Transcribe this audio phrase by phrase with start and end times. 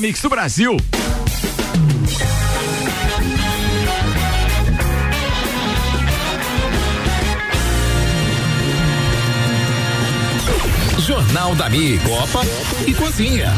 [0.00, 0.76] melhor mix do Brasil.
[10.98, 12.40] Jornal da Mi, Copa
[12.86, 13.52] e Cozinha.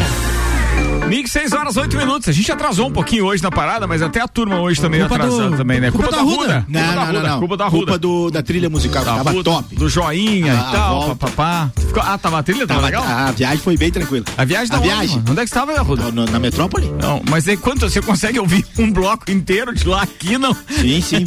[1.08, 2.26] Mix, 6 horas, 8 minutos.
[2.28, 5.16] A gente atrasou um pouquinho hoje na parada, mas até a turma hoje também Culpa
[5.16, 5.90] atrasada do- também, né?
[5.90, 6.36] culpa da Ruda.
[6.36, 7.12] Culpa da Não, não, Ruda.
[7.12, 7.38] não, não.
[7.38, 7.76] Culpa da Ruda.
[7.76, 9.76] Culpa do, da trilha musical, Da tava Ruda, top.
[9.76, 11.70] Do joinha A- e tal, papapá.
[12.00, 12.66] Ah, tava a trilha?
[12.66, 13.04] Tava, Tava- legal?
[13.04, 14.24] A viagem foi bem tranquila.
[14.38, 15.16] A viagem da A viagem.
[15.16, 15.30] mano?
[15.32, 16.10] Onde é que estava, Ruda?
[16.10, 16.90] No- na metrópole?
[16.98, 20.54] Não, mas aí quanto você consegue ouvir um bloco inteiro de lá aqui, não?
[20.70, 21.24] Sim, sim.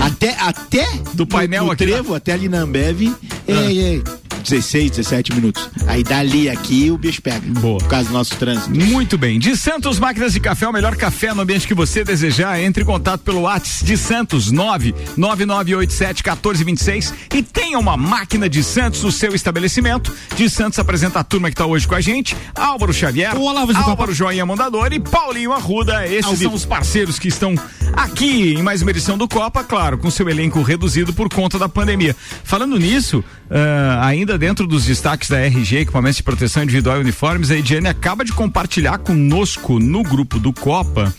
[0.00, 1.92] até, até Do painel no, no aqui, né?
[1.92, 3.14] trevo, até ali na Ambev,
[3.48, 4.02] é, é,
[4.42, 5.68] 16, 17 minutos.
[5.86, 7.40] Aí dali aqui o bicho pega.
[7.60, 7.78] Boa.
[7.78, 8.65] Por causa do nosso trânsito.
[8.68, 9.38] Muito bem.
[9.38, 12.60] De Santos Máquinas de Café, o melhor café no ambiente que você desejar.
[12.60, 19.02] Entre em contato pelo WhatsApp de Santos 99987 1426 e tenha uma máquina de Santos
[19.02, 20.12] no seu estabelecimento.
[20.34, 23.72] De Santos apresenta a turma que está hoje com a gente: Álvaro Xavier, O Olavo
[23.72, 26.06] de Álvaro Joinha Mondador e Paulinho Arruda.
[26.06, 27.54] Esses são os parceiros que estão
[27.92, 31.68] aqui em mais uma edição do Copa, claro, com seu elenco reduzido por conta da
[31.68, 32.16] pandemia.
[32.44, 37.50] Falando nisso, ah, ainda dentro dos destaques da RG, equipamentos de proteção individual e uniformes,
[37.50, 41.14] a Ediane acaba de compartilhar conosco no grupo do Copa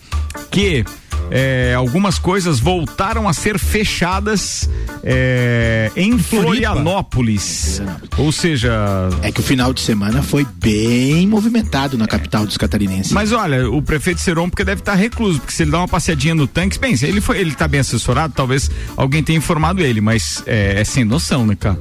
[0.50, 0.84] que
[1.32, 4.70] eh, algumas coisas voltaram a ser fechadas
[5.04, 7.82] eh, em Florianópolis.
[8.18, 8.74] Ou seja,
[9.22, 13.12] É que o final de semana foi bem movimentado na capital dos catarinenses.
[13.12, 16.34] Mas olha, o prefeito Seron porque deve estar recluso, porque se ele dá uma passeadinha
[16.36, 20.44] no tanque, bem, ele foi, ele tá bem assessorado, talvez alguém tenha informado ele, mas
[20.46, 21.80] é, é sem noção, né, cara?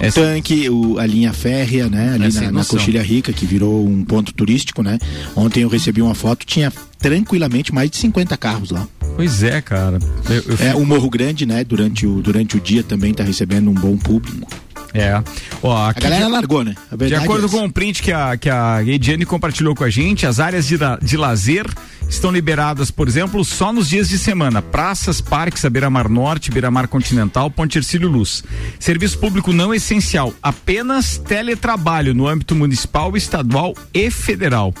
[0.00, 2.12] É o tanque, o- a linha férrea, né?
[2.14, 2.64] Ali É, sem na, na.
[2.64, 4.98] Coxilha Rica, que virou um ponto turístico, né?
[5.34, 8.77] Ontem eu recebi uma foto, tinha tranquilamente mais de 50 carros lá.
[9.18, 9.98] Pois é, cara.
[10.30, 11.64] Eu, eu É, fico- o Morro Grande, né?
[11.64, 14.48] Durante o, durante o dia também tá recebendo um bom público.
[14.94, 15.22] É.
[15.62, 16.74] Ó, A aqui galera de- largou, né?
[16.90, 19.90] A De acordo é com o print que a, que a Ediane compartilhou com a
[19.90, 21.66] gente, as áreas de, de lazer
[22.08, 24.62] estão liberadas, por exemplo, só nos dias de semana.
[24.62, 28.42] Praças, parques, a Beira-Mar Norte, Beira-Mar Continental, Ponte Ercílio Luz.
[28.80, 34.72] Serviço público não essencial, apenas teletrabalho no âmbito municipal, estadual e federal.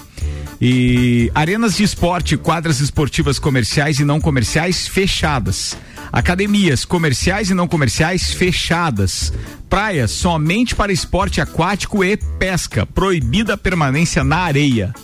[0.60, 5.76] E arenas de esporte, quadras esportivas comerciais e não comerciais fechadas.
[6.12, 9.32] Academias comerciais e não comerciais fechadas.
[9.68, 12.86] Praias somente para esporte aquático e pesca.
[12.86, 14.94] Proibida a permanência na areia.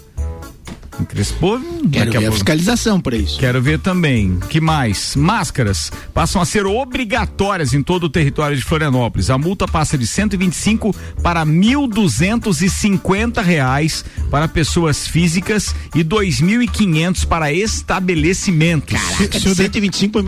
[1.08, 1.60] Crespo,
[1.90, 3.38] Quero ver a fiscalização para isso.
[3.38, 4.38] Quero ver também.
[4.48, 5.14] Que mais?
[5.16, 9.28] Máscaras passam a ser obrigatórias em todo o território de Florianópolis.
[9.30, 18.94] A multa passa de 125 para 1.250 reais para pessoas físicas e 2.500 para estabelecimentos.
[19.00, 20.18] Caraca, se de- 125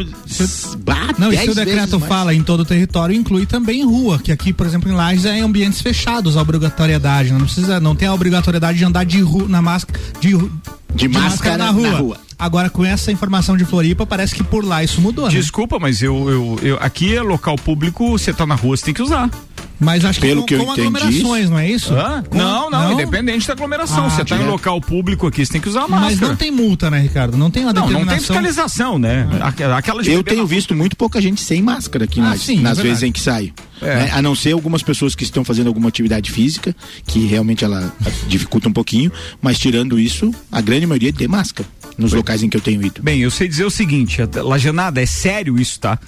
[0.78, 2.09] bah, Não, e 10 se o decreto mais.
[2.09, 5.38] fala em todo o território, inclui também rua, que aqui, por exemplo, em Lages é
[5.38, 7.33] em ambientes fechados a obrigatoriedade.
[7.33, 11.09] Não precisa, não tem a obrigatoriedade de andar de rua na máscara de, ru- De
[11.09, 12.19] máscara na rua.
[12.39, 15.31] Agora, com essa informação de Floripa, parece que por lá isso mudou, né?
[15.31, 18.95] Desculpa, mas eu, eu, eu- aqui é local público, você tá na rua, você tem
[18.95, 19.31] que usar.
[19.78, 21.95] Mas acho que Pelo com, que eu com entendi, aglomerações, não é isso?
[21.95, 22.22] Hã?
[22.28, 24.06] Com- Não, não, independente da aglomeração.
[24.06, 26.28] Ah, você tá em local público aqui, você tem que usar a Mas máscara.
[26.28, 27.37] não tem multa, né, Ricardo?
[27.37, 29.28] Não tem uma não, não tem fiscalização, né?
[29.41, 32.41] Aquela- Aquela de Eu tenho na- visto muito pouca gente sem máscara aqui Ah, nas,
[32.41, 32.89] sim, é nas verdade.
[32.89, 33.53] vezes em que saio.
[33.81, 33.97] É.
[33.97, 34.10] né?
[34.12, 36.75] A não ser algumas pessoas que estão fazendo alguma atividade física,
[37.06, 37.92] que realmente ela
[38.28, 41.69] dificulta um pouquinho, mas tirando isso, a grande maioria tem máscara
[41.99, 43.03] nos locais em que eu tenho ido.
[43.03, 45.99] Bem, eu sei dizer o seguinte, até- Lajanada, é sério isso, tá?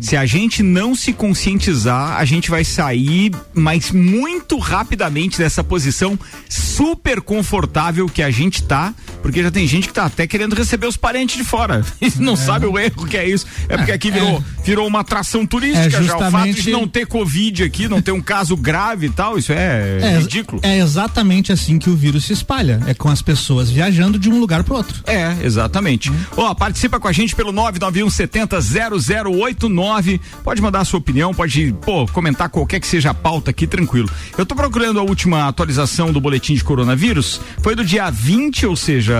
[0.00, 6.18] Se a gente não se conscientizar, a gente vai sair, mas muito rapidamente dessa posição
[6.48, 10.86] super confortável que a gente tá, porque já tem gente que tá até querendo receber
[10.86, 11.84] os parentes de fora.
[12.00, 13.46] E não sabe o erro que é isso.
[13.68, 16.16] É porque aqui virou, virou uma atração turística É já.
[16.16, 19.38] O fato de justamente- não ter Covid aqui, não ter um caso grave e tal,
[19.38, 20.60] isso é, É, ridículo.
[20.62, 22.80] é exatamente assim que o vírus se espalha.
[22.86, 25.02] É com as pessoas viajando de um lugar pro outro.
[25.06, 26.12] É, exatamente.
[26.36, 30.20] Ó, participa com a gente pelo 991 70 0089.
[30.42, 34.08] Pode mandar a sua opinião, pode, pô, comentar qualquer que seja a pauta aqui, tranquilo.
[34.36, 37.40] Eu tô procurando a última atualização do boletim de coronavírus.
[37.62, 39.14] Foi do dia 20, ou seja,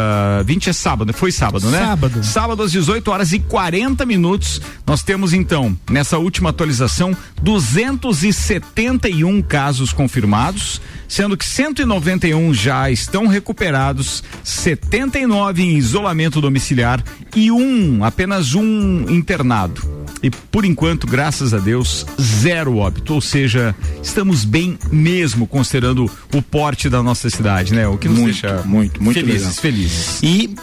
[0.44, 1.78] 20 é sábado, foi sábado, né?
[1.78, 2.24] Sábado.
[2.24, 4.60] Sábado às 18 horas e 40 minutos.
[4.86, 14.22] Nós temos então, nessa última atualização, 271 casos confirmados, sendo que 191 já estão recuperados,
[14.42, 16.05] 79 em isolamento
[16.40, 17.02] domiciliar
[17.36, 19.82] e um, apenas um internado.
[20.22, 26.40] e por enquanto, graças a Deus, zero óbito, ou seja, estamos bem mesmo considerando o
[26.40, 27.86] porte da nossa cidade, né?
[27.86, 30.20] O que nos muito, deixa muito, muito felizes, felizes.
[30.22, 30.54] E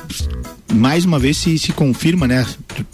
[0.73, 2.43] mais uma vez se, se confirma, né?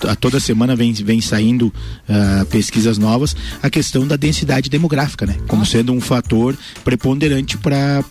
[0.06, 3.34] A toda semana vem, vem saindo uh, pesquisas novas,
[3.64, 5.38] a questão da densidade demográfica, né?
[5.48, 8.04] Como sendo um fator preponderante para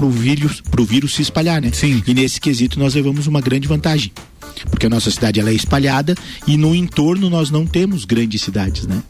[0.00, 1.70] o vírus, pro vírus se espalhar, né?
[1.72, 2.02] Sim.
[2.06, 4.10] E nesse quesito nós levamos uma grande vantagem.
[4.68, 6.14] Porque a nossa cidade ela é espalhada
[6.46, 9.02] e no entorno nós não temos grandes cidades, né?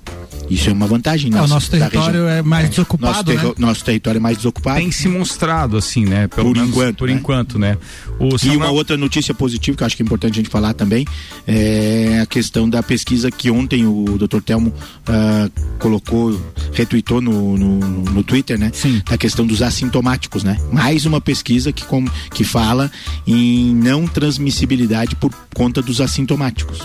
[0.51, 1.31] Isso é uma vantagem.
[1.33, 3.37] É, o nossa, nosso território é mais Nosso, desocupado, né?
[3.41, 4.81] terro- nosso território é mais desocupado.
[4.81, 6.27] Tem se mostrado assim, né?
[6.29, 7.15] Pelo Por menos enquanto, por né?
[7.15, 7.79] enquanto, né?
[8.19, 10.49] O E Samuel- uma outra notícia positiva que eu acho que é importante a gente
[10.51, 11.07] falar também
[11.47, 14.41] é a questão da pesquisa que ontem o Dr.
[14.45, 14.75] Telmo
[15.07, 15.49] ah,
[15.79, 16.41] colocou,
[16.73, 18.71] retweetou no, no, no Twitter, né?
[18.75, 19.01] Sim.
[19.09, 20.57] Da questão dos assintomáticos, né?
[20.73, 22.05] Mais uma pesquisa que, com,
[22.35, 22.91] que fala
[23.27, 26.81] em não transmissibilidade por conta dos assintomáticos.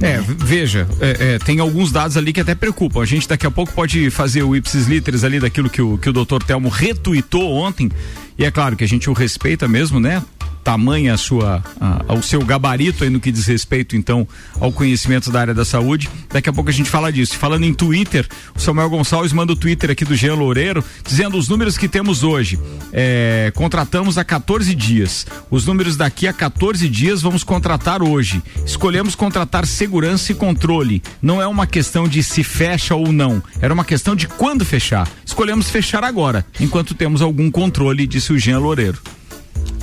[0.00, 3.00] É, veja, é, é, tem alguns dados ali que até preocupam.
[3.00, 6.08] A gente daqui a pouco pode fazer o ipsis literis ali daquilo que o, que
[6.08, 6.42] o Dr.
[6.46, 7.90] Telmo retuitou ontem.
[8.38, 10.22] E é claro que a gente o respeita mesmo, né?
[10.64, 14.26] Tamanha a sua, a, o seu gabarito aí no que diz respeito, então,
[14.58, 16.08] ao conhecimento da área da saúde.
[16.32, 17.36] Daqui a pouco a gente fala disso.
[17.36, 18.26] Falando em Twitter,
[18.56, 22.22] o Samuel Gonçalves manda o Twitter aqui do Jean Loureiro, dizendo os números que temos
[22.22, 22.58] hoje.
[22.92, 25.26] É, contratamos há 14 dias.
[25.50, 28.42] Os números daqui a 14 dias vamos contratar hoje.
[28.64, 31.02] Escolhemos contratar segurança e controle.
[31.20, 33.42] Não é uma questão de se fecha ou não.
[33.60, 35.06] Era uma questão de quando fechar.
[35.26, 38.98] Escolhemos fechar agora, enquanto temos algum controle, disse o Jean Loureiro.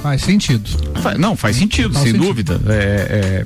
[0.02, 0.68] Faz sentido.
[1.20, 2.28] Não, faz sentido, Faz sem sentido.
[2.28, 2.62] dúvida.
[2.68, 3.44] É,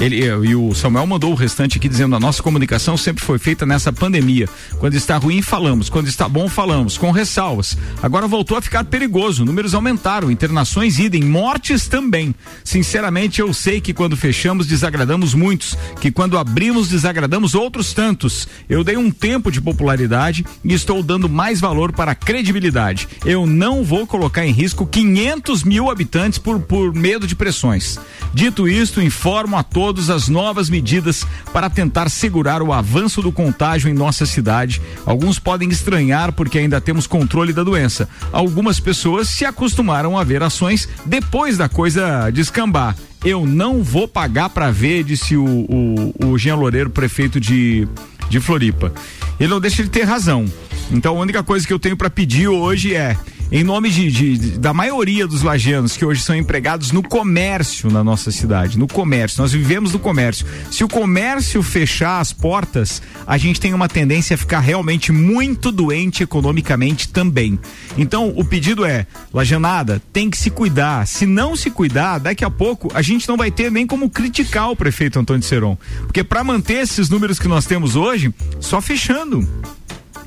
[0.00, 3.38] ele, é, e o Samuel mandou o restante aqui dizendo a nossa comunicação sempre foi
[3.38, 4.48] feita nessa pandemia.
[4.78, 5.90] Quando está ruim, falamos.
[5.90, 6.96] Quando está bom, falamos.
[6.96, 7.76] Com ressalvas.
[8.02, 9.44] Agora voltou a ficar perigoso.
[9.44, 10.30] Números aumentaram.
[10.30, 11.22] Internações idem.
[11.22, 12.34] Mortes também.
[12.64, 15.76] Sinceramente, eu sei que quando fechamos, desagradamos muitos.
[16.00, 18.48] Que quando abrimos, desagradamos outros tantos.
[18.70, 23.06] Eu dei um tempo de popularidade e estou dando mais valor para a credibilidade.
[23.22, 27.98] Eu não vou colocar em risco 500 mil habitantes por, por medo de pressões.
[28.32, 33.88] Dito isto, informo a todos as novas medidas para tentar segurar o avanço do contágio
[33.88, 34.80] em nossa cidade.
[35.06, 38.08] Alguns podem estranhar porque ainda temos controle da doença.
[38.32, 42.96] Algumas pessoas se acostumaram a ver ações depois da coisa descambar.
[43.24, 47.86] Eu não vou pagar para ver, disse o, o, o Jean Loureiro, prefeito de,
[48.28, 48.92] de Floripa.
[49.38, 50.46] Ele não deixa de ter razão.
[50.90, 53.16] Então a única coisa que eu tenho para pedir hoje é,
[53.52, 58.04] em nome de, de- da maioria dos lajanos que hoje são empregados no comércio na
[58.04, 60.46] nossa cidade, no comércio, nós vivemos no comércio.
[60.70, 65.72] Se o comércio fechar as portas, a gente tem uma tendência a ficar realmente muito
[65.72, 67.58] doente economicamente também.
[67.98, 71.06] Então o pedido é, lajanada, tem que se cuidar.
[71.06, 74.70] Se não se cuidar, daqui a pouco a gente não vai ter nem como criticar
[74.70, 79.46] o prefeito Antônio Seron, porque para manter esses números que nós temos hoje, só fechando.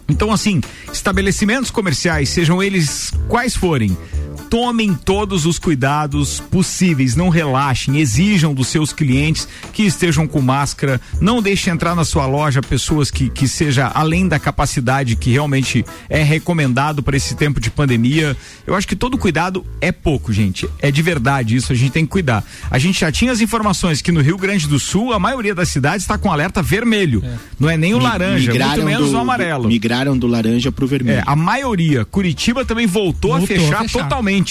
[0.07, 0.61] Então, assim,
[0.91, 3.97] estabelecimentos comerciais, sejam eles quais forem,
[4.53, 11.01] tomem todos os cuidados possíveis, não relaxem, exijam dos seus clientes que estejam com máscara,
[11.19, 15.83] não deixe entrar na sua loja pessoas que, que seja além da capacidade que realmente
[16.07, 18.37] é recomendado para esse tempo de pandemia.
[18.67, 20.69] Eu acho que todo cuidado é pouco, gente.
[20.79, 22.45] É de verdade isso, a gente tem que cuidar.
[22.69, 25.69] A gente já tinha as informações que no Rio Grande do Sul a maioria das
[25.69, 27.23] cidades está com alerta vermelho.
[27.59, 29.67] Não é nem o Mi- laranja, muito menos do- o amarelo.
[29.67, 31.21] Migraram do laranja pro vermelho.
[31.21, 32.05] É, a maioria.
[32.05, 34.03] Curitiba também voltou, a, Voltou a fechar fechar.
[34.03, 34.42] totalmente.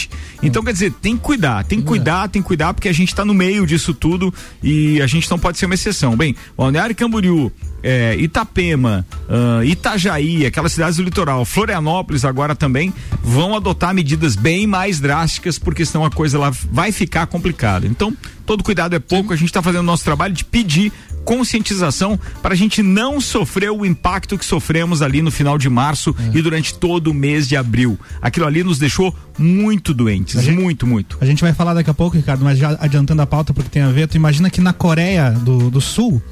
[0.43, 3.09] Então, quer dizer, tem que cuidar, tem que cuidar, tem que cuidar, porque a gente
[3.09, 6.17] está no meio disso tudo e a gente não pode ser uma exceção.
[6.17, 7.53] Bem, Balneário Camboriú,
[7.83, 14.67] é, Itapema, ah, Itajaí, aquelas cidades do litoral, Florianópolis agora também vão adotar medidas bem
[14.67, 17.87] mais drásticas, porque senão a coisa lá vai ficar complicada.
[17.87, 20.93] Então, todo cuidado é pouco, a gente está fazendo o nosso trabalho de pedir
[21.25, 26.15] conscientização para a gente não sofrer o impacto que sofremos ali no final de março
[26.33, 26.39] É.
[26.39, 27.99] e durante todo o mês de abril.
[28.21, 31.17] Aquilo ali nos deixou muito doentes, gente- muito, muito.
[31.21, 33.83] A gente vai falar daqui a pouco, Ricardo, mas já adiantando a pauta porque tem
[33.83, 36.23] a ver, tu imagina que na Coreia do, do Sul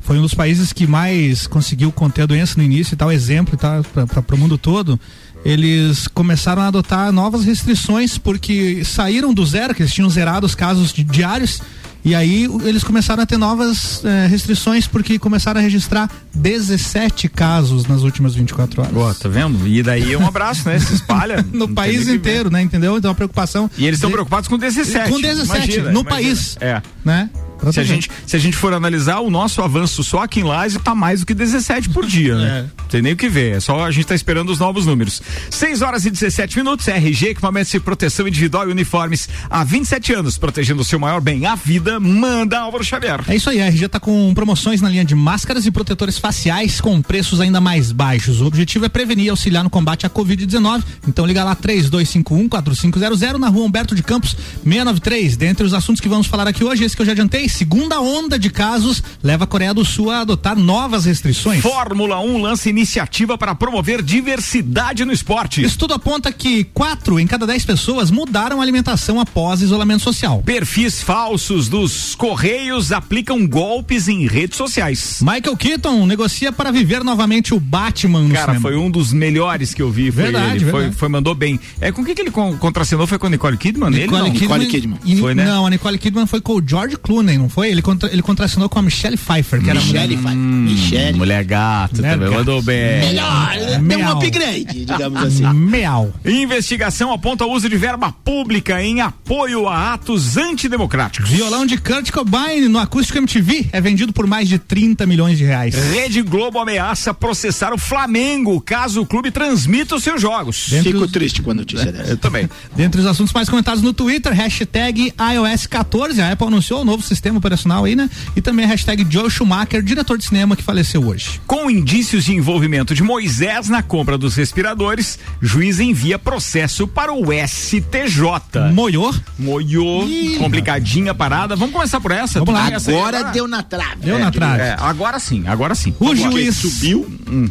[0.00, 3.58] foi um dos países que mais conseguiu conter a doença no início e tal, exemplo
[3.58, 4.98] para o mundo todo.
[5.44, 10.54] Eles começaram a adotar novas restrições porque saíram do zero, que eles tinham zerado os
[10.54, 11.60] casos di- diários.
[12.06, 17.84] E aí eles começaram a ter novas eh, restrições porque começaram a registrar 17 casos
[17.86, 18.96] nas últimas 24 horas.
[18.96, 19.66] Ó, tá vendo?
[19.66, 20.78] E daí é um abraço, né?
[20.78, 21.44] Se espalha.
[21.52, 22.62] No país inteiro, né?
[22.62, 22.96] Entendeu?
[22.96, 23.68] Então a preocupação.
[23.76, 25.10] E eles estão de- preocupados com 17.
[25.10, 26.04] Com 17, Imagina, no imagina.
[26.04, 26.56] país.
[26.60, 26.80] É.
[27.04, 27.28] né?
[27.72, 30.78] Se a, gente, se a gente for analisar, o nosso avanço só aqui em Laje
[30.78, 32.68] tá mais do que 17 por dia, né?
[32.68, 32.86] É.
[32.88, 35.20] Tem nem o que ver, é só a gente tá esperando os novos números.
[35.50, 40.38] 6 horas e 17 minutos, RG, equipamentos de proteção individual e uniformes há 27 anos,
[40.38, 43.20] protegendo o seu maior bem, a vida, manda Álvaro Xavier.
[43.26, 46.80] É isso aí, a RG tá com promoções na linha de máscaras e protetores faciais
[46.80, 48.40] com preços ainda mais baixos.
[48.40, 50.84] O objetivo é prevenir e auxiliar no combate à Covid-19.
[51.08, 55.36] Então liga lá 3251 4500 na rua Humberto de Campos 693.
[55.36, 58.38] Dentre os assuntos que vamos falar aqui hoje, esse que eu já adiantei, segunda onda
[58.38, 61.62] de casos leva a Coreia do Sul a adotar novas restrições.
[61.62, 65.62] Fórmula 1 lança iniciativa para promover diversidade no esporte.
[65.62, 70.42] Estudo aponta que quatro em cada dez pessoas mudaram a alimentação após isolamento social.
[70.44, 75.20] Perfis falsos dos Correios aplicam golpes em redes sociais.
[75.20, 78.60] Michael Keaton negocia para viver novamente o Batman no Cara, cinema.
[78.60, 80.10] foi um dos melhores que eu vi.
[80.10, 80.64] Foi verdade, ele.
[80.64, 80.86] Verdade.
[80.86, 81.58] Foi, foi, mandou bem.
[81.80, 83.06] É com quem que ele contracenou?
[83.06, 83.90] Foi com a Nicole Kidman?
[83.90, 84.30] Nicole, ele, não?
[84.32, 84.98] Kidman, Nicole Kidman.
[85.04, 85.44] E, foi, né?
[85.44, 87.70] Não, a Nicole Kidman foi com o George Clooney, não foi?
[87.70, 90.32] Ele, contra, ele contracenou com a Michelle Pfeiffer, que Michelle era Pfeiffer.
[90.32, 91.18] Hum, Michelle.
[91.18, 93.00] Mulher gata mulher também, mandou bem.
[93.00, 93.52] Melhor,
[93.82, 95.52] deu um upgrade, digamos assim.
[95.52, 96.12] Meal.
[96.24, 101.30] Investigação aponta o uso de verba pública em apoio a atos antidemocráticos.
[101.30, 105.44] Violão de Kurt Cobain no Acústico MTV é vendido por mais de 30 milhões de
[105.44, 105.74] reais.
[105.74, 110.66] Rede Globo ameaça processar o Flamengo caso o clube transmita os seus jogos.
[110.70, 112.10] Dentro Fico triste com a notícia dessa.
[112.10, 112.48] Eu também.
[112.74, 116.84] Dentre os assuntos mais comentados no Twitter, hashtag iOS 14, a Apple anunciou o um
[116.84, 118.08] novo sistema operacional aí, né?
[118.36, 121.40] E também a hashtag Joe Schumacher, diretor de cinema que faleceu hoje.
[121.46, 127.26] Com indícios de envolvimento de Moisés na compra dos respiradores, juiz envia processo para o
[127.46, 128.72] STJ.
[128.72, 129.14] Moiou?
[129.38, 130.06] Moiou.
[130.38, 131.56] Complicadinha a parada.
[131.56, 132.38] Vamos começar por essa?
[132.38, 132.66] Vamos lá.
[132.66, 133.96] Agora deu na trave.
[134.02, 134.62] Deu é, na trave.
[134.62, 135.94] É, agora sim, agora sim.
[135.98, 137.06] O juiz subiu.
[137.28, 137.48] Hum.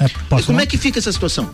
[0.00, 1.50] É, como é que fica essa situação?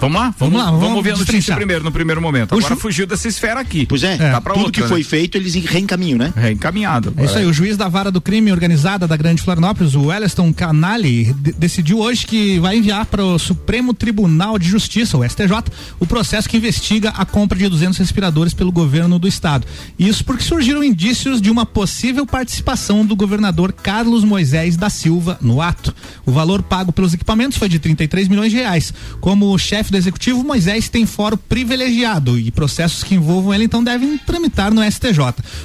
[0.00, 0.34] Vamos lá?
[0.38, 0.64] Vamos, vamos lá.
[0.66, 2.54] Vamos, vamos ver a notícia primeiro, no primeiro momento.
[2.54, 3.86] Agora fugiu dessa esfera aqui.
[3.86, 4.30] Pois é, é.
[4.30, 5.04] Tá tudo outra, que foi né?
[5.04, 6.32] feito, eles reencaminham, né?
[6.36, 7.14] Reencaminhado.
[7.16, 10.52] É isso aí, o juiz da vara do crime organizada da Grande Florianópolis, o Welleston
[10.52, 15.52] Canali, decidiu hoje que vai enviar para o Supremo Tribunal de Justiça, o STJ,
[15.98, 19.66] o processo que investiga a compra de 200 respiradores pelo governo do estado.
[19.98, 25.62] Isso porque surgiram indícios de uma possível participação do governador Carlos Moisés da Silva no
[25.62, 25.94] ato.
[26.26, 28.94] O valor pago pelos equipamentos foi de 33 milhões de reais.
[29.20, 34.16] Como chefe do executivo, Moisés tem fórum privilegiado e processos que envolvam ele então devem
[34.16, 35.18] tramitar no STJ.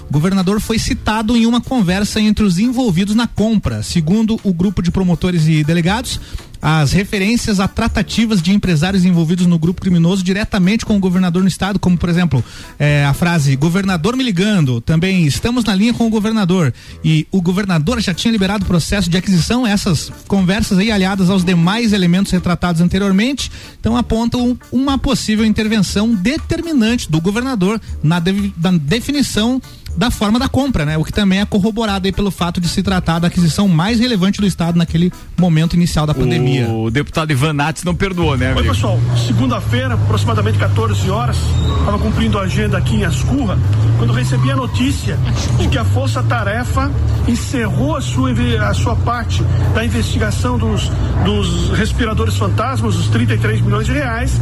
[0.09, 3.81] O governador foi citado em uma conversa entre os envolvidos na compra.
[3.83, 6.19] Segundo o grupo de promotores e delegados,
[6.62, 11.48] as referências a tratativas de empresários envolvidos no grupo criminoso diretamente com o governador no
[11.48, 12.44] estado, como por exemplo
[12.78, 16.74] é, a frase governador me ligando, também estamos na linha com o governador.
[17.04, 21.44] E o governador já tinha liberado o processo de aquisição, essas conversas aí aliadas aos
[21.44, 28.72] demais elementos retratados anteriormente, então apontam uma possível intervenção determinante do governador na, de, na
[28.72, 29.62] definição
[29.96, 30.98] da forma da compra, né?
[30.98, 34.39] O que também é corroborado aí pelo fato de se tratar da aquisição mais relevante
[34.39, 36.69] do Estado naquele momento inicial da pandemia.
[36.69, 38.53] O deputado Ivan Nats não perdoou, né?
[38.55, 39.00] Oi, pessoal.
[39.27, 41.38] Segunda-feira, aproximadamente 14 horas,
[41.79, 43.58] estava cumprindo a agenda aqui em Ascurra,
[43.98, 45.17] quando recebi a notícia
[45.60, 46.91] de que a Força Tarefa
[47.27, 48.31] encerrou a sua,
[48.67, 49.43] a sua parte
[49.74, 50.89] da investigação dos,
[51.25, 54.39] dos respiradores fantasmas, os 33 milhões de reais,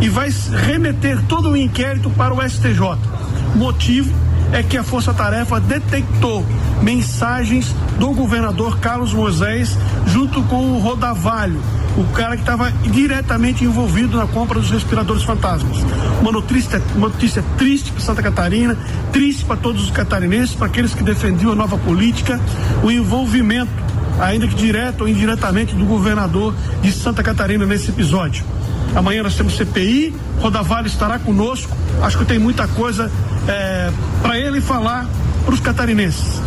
[0.00, 0.30] e vai
[0.64, 2.80] remeter todo o inquérito para o STJ.
[3.54, 4.12] Motivo
[4.52, 6.44] é que a Força Tarefa detectou
[6.82, 9.78] mensagens do governador Carlos Moisés
[10.08, 11.62] junto com o Rodavalho,
[11.96, 15.76] o cara que estava diretamente envolvido na compra dos respiradores fantasmas.
[16.20, 18.76] Uma notícia, uma notícia triste para Santa Catarina,
[19.12, 22.40] triste para todos os catarinenses, para aqueles que defendiam a nova política,
[22.82, 23.70] o envolvimento,
[24.18, 28.44] ainda que direto ou indiretamente, do governador de Santa Catarina nesse episódio.
[28.94, 31.76] Amanhã nós temos CPI, Rodavalho estará conosco.
[32.02, 33.10] Acho que tem muita coisa
[33.46, 33.90] é,
[34.22, 35.06] para ele falar
[35.44, 36.40] para os catarinenses.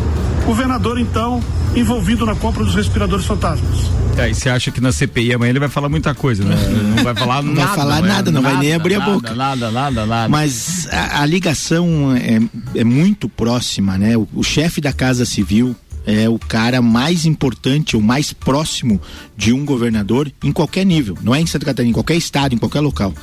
[0.45, 1.41] Governador, então,
[1.75, 3.89] envolvido na compra dos respiradores fantasmas.
[4.17, 6.55] É, e você acha que na CPI amanhã ele vai falar muita coisa, né?
[6.95, 7.67] Não vai falar não nada.
[7.67, 9.33] Vai falar nada, não nada, vai nem abrir nada, a boca.
[9.33, 10.29] Nada, nada, nada.
[10.29, 12.39] Mas a, a ligação é,
[12.79, 14.15] é, muito próxima, né?
[14.15, 19.01] O, o chefe da Casa Civil, é o cara mais importante, o mais próximo
[19.38, 22.57] de um governador em qualquer nível, não é em Santa Catarina, em qualquer estado, em
[22.57, 23.13] qualquer local.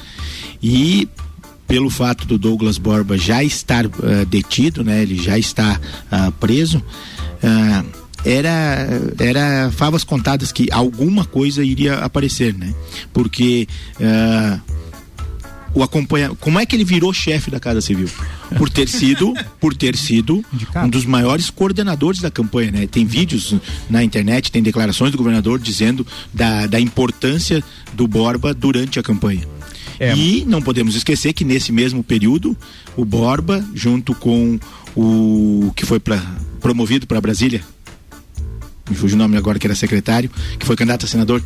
[0.62, 1.08] E
[1.66, 5.02] pelo fato do Douglas Borba já estar uh, detido, né?
[5.02, 6.78] Ele já está uh, preso.
[6.78, 8.87] Uh, era
[9.18, 12.75] era favas contadas que alguma coisa iria aparecer, né?
[13.14, 13.66] Porque
[15.74, 18.08] o acompanha, como é que ele virou chefe da Casa Civil?
[18.56, 20.86] Por ter sido, por ter sido Indicado.
[20.86, 22.86] um dos maiores coordenadores da campanha, né?
[22.86, 23.54] Tem vídeos
[23.88, 27.62] na internet, tem declarações do governador dizendo da, da importância
[27.92, 29.46] do Borba durante a campanha.
[29.98, 30.14] É.
[30.16, 32.56] E não podemos esquecer que nesse mesmo período,
[32.96, 34.58] o Borba, junto com
[34.96, 36.20] o que foi para
[36.60, 37.62] promovido para Brasília.
[38.88, 41.42] Me fugiu o nome agora que era secretário, que foi candidato a senador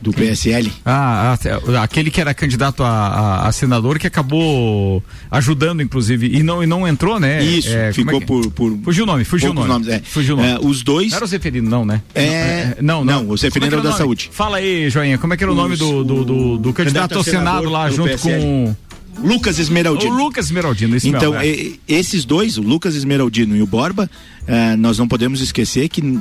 [0.00, 0.70] do PSL.
[0.84, 6.42] Ah, ah, aquele que era candidato a, a, a, senador que acabou ajudando, inclusive, e
[6.42, 7.42] não, e não entrou, né?
[7.42, 8.26] Isso, é, ficou é que...
[8.26, 8.78] por, por.
[8.84, 9.68] Fugiu o nome, fugiu o nome.
[9.68, 10.00] Nomes, é.
[10.00, 10.50] Fugiu o nome.
[10.50, 11.10] É, os dois.
[11.10, 12.02] Não era o Zeferino, não, né?
[12.14, 12.76] É...
[12.80, 14.30] Não, não, não o Zeferino era, era da Saúde.
[14.32, 17.24] Fala aí, Joinha, como é que era o nome do, do, do, do candidato ao
[17.24, 18.40] Senado lá junto PSL.
[18.40, 18.76] com.
[19.22, 20.12] Lucas Esmeraldino.
[20.12, 21.94] O Lucas Esmeraldino, isso Então, mesmo, é.
[21.94, 24.10] esses dois, o Lucas Esmeraldino e o Borba,
[24.42, 26.18] uh, nós não podemos esquecer que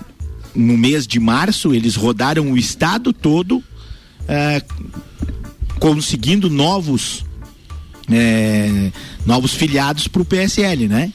[0.55, 3.63] no mês de março eles rodaram o estado todo
[4.27, 4.62] é,
[5.79, 7.25] conseguindo novos
[8.12, 8.91] é,
[9.25, 11.13] novos filiados para o PSL, né?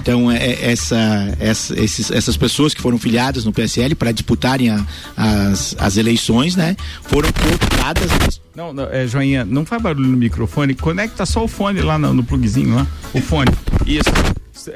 [0.00, 4.68] Então, é, é, essa, essa, esses, essas pessoas que foram filiadas no PSL para disputarem
[4.68, 4.84] a,
[5.16, 6.76] as, as eleições, né?
[7.02, 8.40] Foram cooptadas.
[8.54, 12.12] Não, não é, Joinha, não faz barulho no microfone, conecta só o fone lá no,
[12.12, 12.86] no plugzinho lá.
[13.14, 13.52] O fone.
[13.86, 14.10] Isso.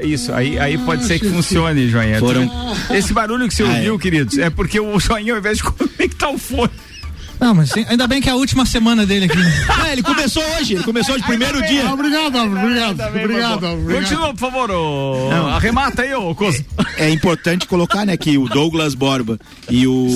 [0.01, 2.19] Isso, aí, aí pode ser que funcione, Joinha.
[2.19, 2.51] Foram...
[2.91, 3.99] Esse barulho que você ouviu, é.
[3.99, 6.71] queridos, é porque o Joinha, ao invés de conectar o fone,
[7.41, 9.39] não, mas sim, ainda bem que é a última semana dele aqui.
[9.87, 11.87] é, ele começou hoje, ele começou hoje, primeiro dia.
[11.87, 14.01] Ah, obrigado, obrigado, obrigado, obrigado.
[14.01, 15.49] Continua, por favor, ô, Não.
[15.49, 16.65] arremata aí, ô Coso.
[16.97, 20.07] É, é, importante colocar, né, que o Douglas Borba e o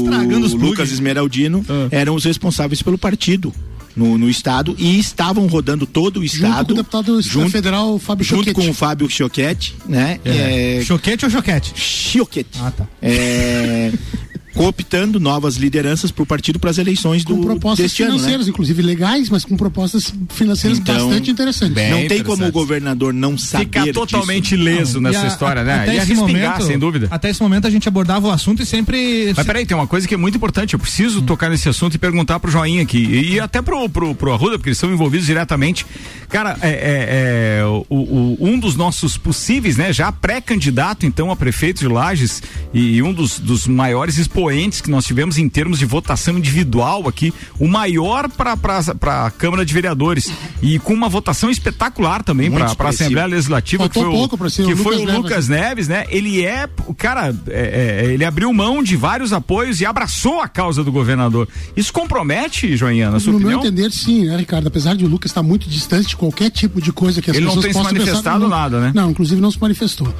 [0.54, 1.88] Lucas Esmeraldino ah.
[1.90, 3.52] eram os responsáveis pelo partido.
[3.96, 6.46] No, no, estado e estavam rodando todo o estado.
[6.48, 8.54] Junto com o deputado junto, federal Fábio Junto Choquete.
[8.54, 10.20] com o Fábio Choquete, né?
[10.24, 10.78] É.
[10.78, 10.84] É...
[10.84, 11.72] Choquete ou Choquete?
[11.74, 12.58] Choquete.
[12.60, 12.86] Ah, tá.
[13.02, 13.92] É
[14.54, 18.50] cooptando novas lideranças para o partido para as eleições do com propostas financeiras, ano, né?
[18.50, 21.90] inclusive legais, mas com propostas financeiras então, bastante interessantes.
[21.90, 25.00] Não tem como o governador não saber ficar totalmente disso.
[25.00, 25.82] não, nessa a, história, né?
[25.82, 27.08] Até esse momento, sem dúvida.
[27.10, 29.32] Até esse momento a gente abordava o assunto e sempre.
[29.36, 30.74] Mas peraí, tem uma coisa que é muito importante.
[30.74, 31.26] Eu preciso hum.
[31.26, 34.58] tocar nesse assunto e perguntar pro Joinha aqui e, e até pro, pro, pro Arruda,
[34.58, 35.86] porque eles são envolvidos diretamente.
[36.28, 39.92] Cara, é, é, é o, o, um dos nossos possíveis, né?
[39.92, 42.42] Já pré-candidato então a prefeito de Lages
[42.74, 44.39] e um dos, dos maiores expoentes
[44.80, 49.74] que nós tivemos em termos de votação individual aqui, o maior para a Câmara de
[49.74, 50.30] Vereadores.
[50.62, 54.50] E com uma votação espetacular também para a Assembleia Legislativa, Faltou que foi, pouco o,
[54.66, 55.70] que o foi Lucas o Lucas Neves.
[55.70, 56.04] Neves, né?
[56.08, 60.82] Ele é, cara, é, é, ele abriu mão de vários apoios e abraçou a causa
[60.84, 61.48] do governador.
[61.76, 63.58] Isso compromete, Joinha, na sua no opinião?
[63.58, 64.66] No meu entender, sim, né, Ricardo?
[64.66, 67.46] Apesar de o Lucas estar muito distante de qualquer tipo de coisa que as ele
[67.46, 68.92] pessoas possam Ele não tem se manifestado pensar, nada, né?
[68.94, 70.12] Não, inclusive não se manifestou.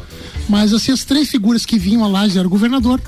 [0.49, 3.01] Mas, assim, as três figuras que vinham a Lages eram o governador,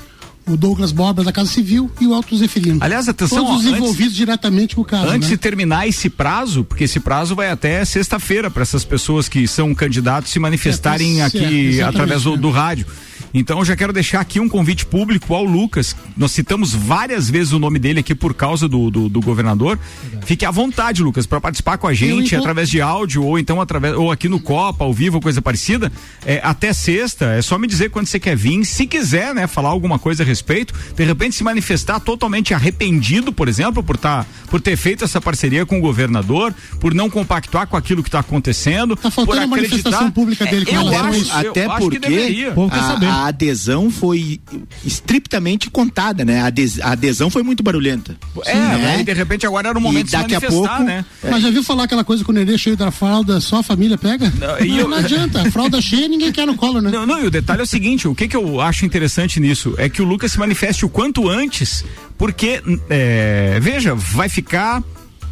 [0.46, 2.78] o Douglas Borba da Casa Civil e o Alto Zeferino.
[2.80, 5.06] Aliás, atenção, todos ó, envolvidos antes, diretamente com o caso.
[5.06, 5.36] Antes né?
[5.36, 9.74] de terminar esse prazo, porque esse prazo vai até sexta-feira para essas pessoas que são
[9.74, 12.86] candidatos se manifestarem é, aqui é, através do, do rádio.
[13.34, 15.96] Então eu já quero deixar aqui um convite público ao Lucas.
[16.16, 19.78] Nós citamos várias vezes o nome dele aqui por causa do, do, do governador.
[20.02, 20.26] Verdade.
[20.26, 23.94] Fique à vontade, Lucas, para participar com a gente através de áudio ou então através
[23.96, 25.90] ou aqui no Copa, ao vivo, coisa parecida.
[26.26, 28.64] É, até sexta, é só me dizer quando você quer vir.
[28.64, 33.48] Se quiser, né, falar alguma coisa a respeito, de repente se manifestar totalmente arrependido, por
[33.48, 37.76] exemplo, por tá, por ter feito essa parceria com o governador, por não compactuar com
[37.76, 38.96] aquilo que está acontecendo.
[38.96, 43.06] Tá faltando por a manifestação pública dele é, com eu acho, até eu porque acho
[43.06, 44.40] a, a adesão foi
[44.84, 46.40] estrictamente contada, né?
[46.40, 48.16] A, adesão foi muito barulhenta.
[48.44, 49.02] É, né?
[49.04, 51.04] de repente agora era o momento e de daqui a pouco, né?
[51.22, 53.96] Mas já viu falar aquela coisa que o nenê cheio da fralda, só a família
[53.96, 54.32] pega?
[54.38, 54.88] Não, não, eu...
[54.88, 56.90] não adianta, a fralda cheia ninguém quer no colo, né?
[56.90, 59.74] Não, não, e o detalhe é o seguinte, o que que eu acho interessante nisso
[59.78, 61.84] é que o Lucas se manifeste o quanto antes,
[62.18, 64.82] porque, é, veja, vai ficar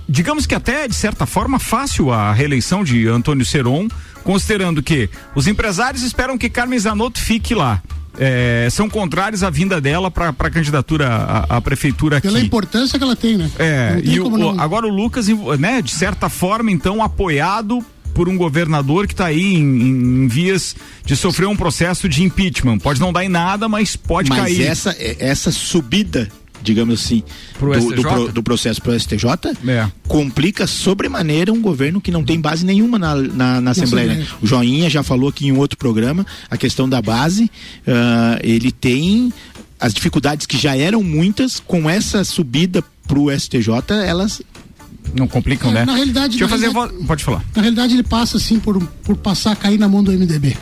[0.08, 3.86] digamos que até de certa forma fácil a reeleição de Antônio Seron,
[4.24, 7.82] considerando que os empresários esperam que Carmen Zanotto fique lá.
[8.18, 11.08] É, são contrários à vinda dela para a candidatura
[11.48, 12.28] à, prefeitura aqui.
[12.28, 13.50] Pela importância que ela tem, né?
[13.58, 14.60] É, tem e o, não...
[14.60, 15.28] agora o Lucas,
[15.58, 20.74] né, de certa forma, então, apoiado por um governador que está aí em, em, vias
[21.04, 22.78] de sofrer um processo de impeachment.
[22.78, 24.58] Pode não dar em nada, mas pode mas cair.
[24.58, 26.28] Mas essa, essa subida
[26.62, 27.22] digamos assim,
[27.58, 29.26] pro do, do, pro, do, processo para o STJ,
[29.66, 29.88] é.
[30.06, 34.14] complica sobremaneira um governo que não tem base nenhuma na, na, na Assembleia.
[34.14, 34.26] Né?
[34.42, 37.44] O Joinha já falou aqui em outro programa a questão da base.
[37.86, 39.32] Uh, ele tem
[39.78, 43.72] as dificuldades que já eram muitas, com essa subida para o STJ,
[44.04, 44.42] elas
[45.14, 45.84] não complicam, é, né?
[45.84, 46.94] Na realidade, Deixa na eu fazer.
[46.94, 47.06] Vo...
[47.06, 47.42] Pode falar.
[47.56, 50.56] Na realidade, ele passa assim por, por passar a cair na mão do MDB,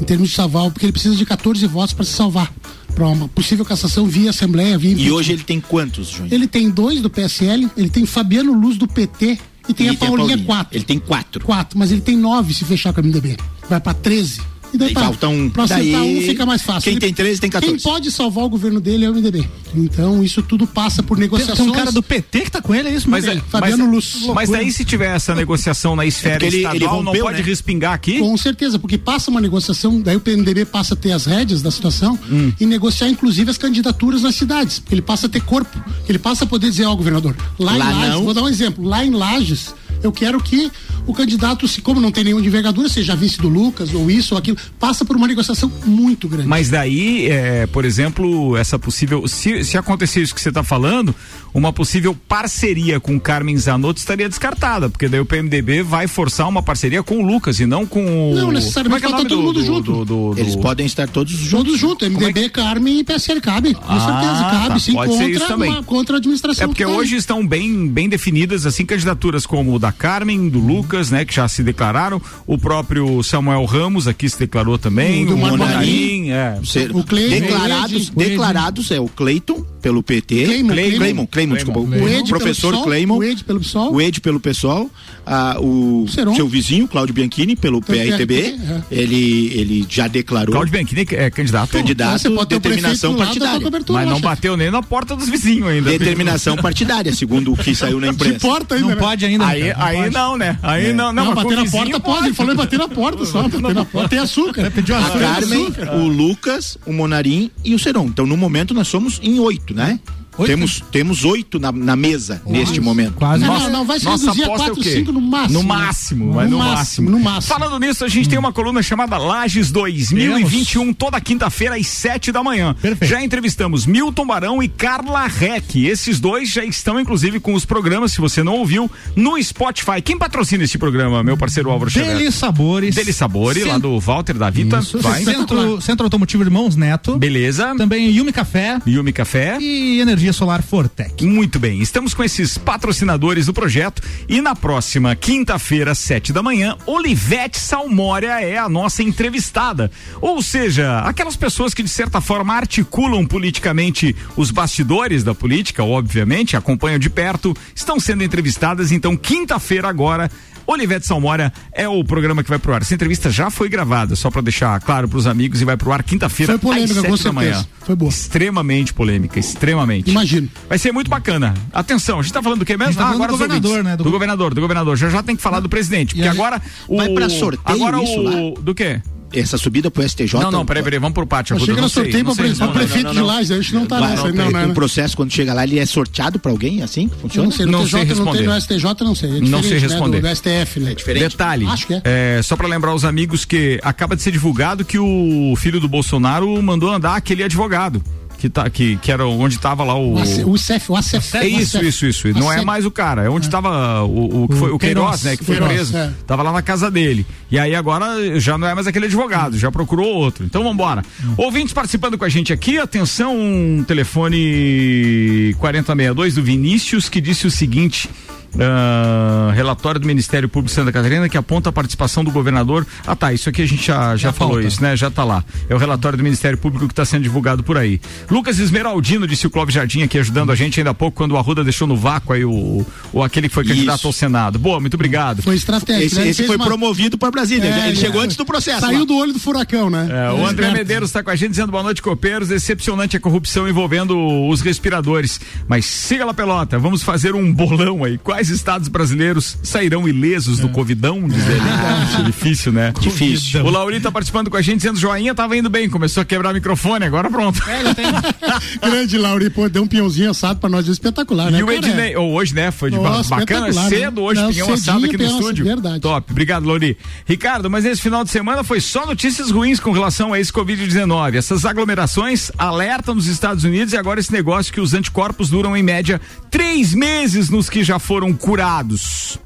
[0.00, 2.50] em termos de salvar, porque ele precisa de 14 votos para se salvar
[2.94, 6.32] para uma possível cassação via Assembleia, via E hoje ele tem quantos, Júnior?
[6.32, 9.94] Ele tem dois do PSL, ele tem Fabiano Luz do PT e tem e a
[9.94, 10.76] Paulinha, tem a Paulinha quatro.
[10.76, 11.44] Ele tem quatro.
[11.44, 13.36] Quatro, mas ele tem nove se fechar com a MDB.
[13.68, 14.40] Vai para 13.
[14.74, 15.48] E daí, tá, falta um.
[15.48, 16.82] Pra acertar Daí, um fica mais fácil.
[16.82, 17.76] Quem Ele- tem 13 tem 14.
[17.76, 19.48] Quem pode salvar o governo dele é o MDB.
[19.74, 21.58] Então, isso tudo passa por Tem, negociações.
[21.58, 23.08] tem um cara do PT que tá com ele, é isso?
[23.08, 24.26] Mas, é- Fabiano mas, Luz.
[24.34, 27.38] mas daí se tiver essa negociação na esfera porque ele- ele estadual, não rompeu, pode
[27.38, 27.44] né?
[27.44, 28.18] respingar aqui?
[28.18, 31.70] Com certeza, porque passa uma negociação, daí o PMDB passa a ter as rédeas da
[31.70, 32.52] situação Hum.
[32.60, 36.44] e negociar inclusive as candidaturas nas cidades, porque ele passa a ter corpo, ele passa
[36.44, 38.24] a poder dizer, ó, governador, lá, Lá em Lages, não.
[38.24, 39.74] vou dar um exemplo, lá em Lages,
[40.06, 40.70] eu quero que
[41.06, 44.38] o candidato, se como não tem nenhuma envergadura, seja vice do Lucas ou isso ou
[44.38, 46.46] aquilo, passa por uma negociação muito grande.
[46.46, 49.26] Mas daí, é, por exemplo, essa possível.
[49.26, 51.14] Se, se acontecer isso que você está falando,
[51.54, 56.48] uma possível parceria com o Carmen Zanotto estaria descartada, porque daí o PMDB vai forçar
[56.48, 58.34] uma parceria com o Lucas e não com o.
[58.34, 60.04] Não, necessariamente Como é que é todo do- mundo do- junto.
[60.04, 61.50] do- do- Eles podem estar todos juntos.
[61.50, 65.30] Todos juntos, MDB, Carmen e PSL cabe, com Ah, certeza, cabe tá, sim, pode ser
[65.30, 65.70] isso contra, também.
[65.70, 66.64] uma- contra a administração.
[66.64, 70.48] É porque que tá hoje estão bem, bem definidas assim candidaturas como o da Carmen,
[70.48, 75.22] do Lucas, né, que já se declararam, o próprio Samuel Ramos aqui se declarou também,
[75.24, 75.58] O do o Monarim.
[75.58, 76.58] Monarim, é.
[76.92, 80.44] O Cleiton, declarados, declarados é o Cleiton pelo PT.
[80.64, 81.86] Cleimon, Cleimon, Cleimon.
[81.86, 82.04] Cleimon, desculpa.
[82.04, 83.16] O Ed O professor pelo PSOL, Cleimon.
[83.18, 83.92] o Ed pelo PSOL.
[83.94, 84.90] O Ed pelo pessoal,
[85.26, 86.34] ah, o Seron.
[86.34, 88.82] seu vizinho, Cláudio Bianchini, pelo PRTB, PRTB, é.
[88.90, 93.60] ele, ele já declarou Cláudio Bianchini é candidato, candidato, Você pode ter o determinação partidária.
[93.60, 95.90] cobertura, mas não bateu nem na porta dos vizinhos ainda.
[95.90, 98.38] Determinação partidária, segundo o que saiu na De imprensa.
[98.40, 99.00] porta ainda, Não né?
[99.00, 99.46] pode ainda.
[99.46, 100.14] Aí, aí pode.
[100.14, 100.58] não, né?
[100.62, 102.26] Aí não, não, Não, mas com bater na porta pode.
[102.26, 103.42] Ele falou em bater na porta só.
[103.48, 104.08] Bater na porta.
[104.08, 104.70] Tem açúcar.
[104.70, 105.18] Pediu A açúcar.
[105.18, 108.06] Carmen, o Lucas, o Monarim e o Seron.
[108.06, 109.98] Então, no momento, nós somos em oito, né?
[110.36, 110.48] Oito?
[110.48, 113.14] Temos, temos oito na, na mesa neste momento.
[113.14, 113.42] Quase.
[113.44, 114.96] Não, Nossa- não, não, vai se nossa reduzir a aposta é o 4, quê?
[114.98, 115.52] 5 no máximo.
[115.62, 117.10] No máximo, mas no, máximo.
[117.10, 117.54] No máximo.
[117.58, 122.42] Falando nisso, a gente tem uma coluna chamada Lages 2021, toda quinta-feira às 7 da
[122.42, 122.74] manhã.
[122.80, 123.10] Perfeito.
[123.10, 125.76] Já entrevistamos Milton Barão e Carla Reck.
[125.86, 130.02] Esses dois já estão, inclusive, com os programas, se você não ouviu, no Spotify.
[130.02, 132.16] Quem patrocina esse programa, meu parceiro Álvaro Xavier?
[132.16, 132.94] Deli Sabores.
[132.94, 134.78] Dele Sabore, Cent- lá do Walter da Vita.
[134.78, 134.98] Isso.
[134.98, 135.22] Vai.
[135.24, 137.16] Centro, Centro Automotivo Irmãos Neto.
[137.18, 137.74] Beleza.
[137.76, 139.58] Também Yumi Café Yumi Café.
[139.60, 141.24] e Energia Solar Fortec.
[141.24, 146.42] Muito bem, estamos com esses patrocinadores do projeto e na próxima quinta-feira, às sete da
[146.42, 149.90] manhã, Olivete Salmória é a nossa entrevistada.
[150.20, 156.56] Ou seja, aquelas pessoas que de certa forma articulam politicamente os bastidores da política, obviamente,
[156.56, 158.92] acompanham de perto, estão sendo entrevistadas.
[158.92, 160.30] Então, quinta-feira agora.
[160.66, 162.80] Olivete Salmória é o programa que vai pro ar.
[162.80, 166.02] Essa entrevista já foi gravada, só para deixar claro pros amigos, e vai pro ar
[166.02, 167.66] quinta-feira Foi polêmica, às com sete da manhã.
[167.84, 168.08] Foi boa.
[168.08, 170.10] Extremamente polêmica, extremamente.
[170.14, 170.48] Imagino.
[170.68, 171.54] Vai ser muito bacana.
[171.72, 172.94] Atenção, a gente tá falando do que mesmo?
[172.94, 173.90] Tá falando do os governador, ouvintes.
[173.90, 173.96] né?
[173.96, 174.96] Do, Do- governador, do governador.
[174.96, 178.20] Já já tem que falar do presidente, porque agora o Vai pra sorteio agora isso
[178.20, 179.00] o do quê?
[179.36, 180.32] Essa subida pro STJ.
[180.38, 181.56] Não, não, peraí, peraí, vamos pro pátio.
[181.56, 183.20] Que era sorteio pra, pre- pra prefeito de.
[183.20, 184.28] Lages, a gente não tá Vai, nessa.
[184.28, 184.74] não, Não, não, um não.
[184.74, 187.10] processo, quando chega lá, ele é sorteado pra alguém, é assim?
[187.20, 187.46] Funciona?
[187.48, 188.46] não sei, no Não TJ sei não tem, responder.
[188.46, 189.28] no STJ não sei.
[189.28, 190.20] É Não diferente, sei né, responder.
[190.20, 190.94] do, do STF, né?
[191.18, 192.02] Detalhe, Acho que é.
[192.04, 195.88] é, só pra lembrar os amigos que acaba de ser divulgado que o filho do
[195.88, 198.00] Bolsonaro mandou andar aquele advogado
[198.44, 201.36] que tá que, que era onde tava lá o O CEF, o ACF.
[201.38, 202.28] É isso, isso, isso.
[202.38, 205.22] Não é mais o cara, é onde estava o, o, que foi, o Queiroz, Queiroz,
[205.22, 205.36] né?
[205.38, 205.96] Que foi Queiroz, preso.
[205.96, 206.12] é.
[206.26, 207.26] Tava lá na casa dele.
[207.50, 210.44] E aí agora já não é mais aquele advogado, já procurou outro.
[210.44, 211.02] Então vambora.
[211.38, 217.50] Ouvintes participando com a gente aqui, atenção, um telefone 4062 do Vinícius que disse o
[217.50, 218.10] seguinte.
[218.60, 222.86] Ah, relatório do Ministério Público de Santa Catarina que aponta a participação do governador.
[223.06, 223.32] Ah, tá.
[223.32, 224.68] Isso aqui a gente já, já falou pauta.
[224.68, 224.96] isso, né?
[224.96, 225.44] Já tá lá.
[225.68, 228.00] É o relatório do Ministério Público que está sendo divulgado por aí.
[228.30, 231.36] Lucas Esmeraldino, disse o Clóvis Jardim aqui ajudando a gente ainda há pouco, quando o
[231.36, 234.06] Arruda deixou no vácuo aí o, o aquele que foi candidato Isso.
[234.06, 234.58] ao Senado.
[234.58, 235.42] Boa, muito obrigado.
[235.42, 236.04] Foi estratégico.
[236.06, 236.22] Esse, né?
[236.22, 237.68] Ele esse foi uma- promovido para Brasília.
[237.68, 238.00] É, ele é.
[238.00, 238.80] chegou antes do processo.
[238.80, 239.04] Saiu lá.
[239.04, 240.08] do olho do furacão, né?
[240.10, 240.72] É, o André Esperto.
[240.72, 242.48] Medeiros está com a gente dizendo boa noite, copeiros.
[242.48, 245.40] Decepcionante a corrupção envolvendo os respiradores.
[245.68, 246.78] Mas siga lá, pelota.
[246.78, 248.18] Vamos fazer um bolão aí.
[248.18, 251.26] Quais estados brasileiros sairão ilesos do Covidão?
[251.28, 251.60] Diz ele.
[252.14, 252.92] Acho difícil, né?
[253.00, 253.64] Difícil.
[253.64, 255.88] O Lauri tá participando com a gente dizendo joinha, tava indo bem.
[255.88, 257.60] Começou a quebrar o microfone, agora pronto.
[258.80, 261.58] Grande Lauri, pô, deu um pinhãozinho assado pra nós, espetacular, né?
[261.58, 261.70] E o?
[261.70, 262.70] Ednei, ou hoje, né?
[262.70, 263.88] Foi de Nossa, bacana, né?
[263.88, 265.64] cedo hoje, Não, pinhão cedinho, assado aqui no estúdio.
[265.64, 266.00] assado, verdade.
[266.00, 266.96] Top, obrigado, Lori.
[267.26, 271.34] Ricardo, mas esse final de semana foi só notícias ruins com relação a esse Covid-19.
[271.34, 275.82] Essas aglomerações alertam nos Estados Unidos e agora esse negócio que os anticorpos duram em
[275.82, 279.38] média três meses nos que já foram curados.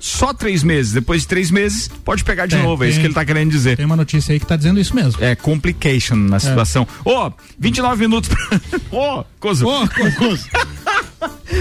[0.00, 0.92] Só três meses.
[0.92, 2.84] Depois de três meses, pode pegar de É, novo.
[2.84, 3.74] É isso tem- que ele tá querendo dizer.
[3.76, 5.22] Tem uma notícia aí que tá dizendo isso mesmo.
[5.24, 6.86] É complication na situação.
[7.04, 8.28] Ô, 29 minutos.
[8.28, 8.60] pra-
[8.92, 9.66] Ô, Cozo.
[9.66, 10.46] Ô, Cocoso.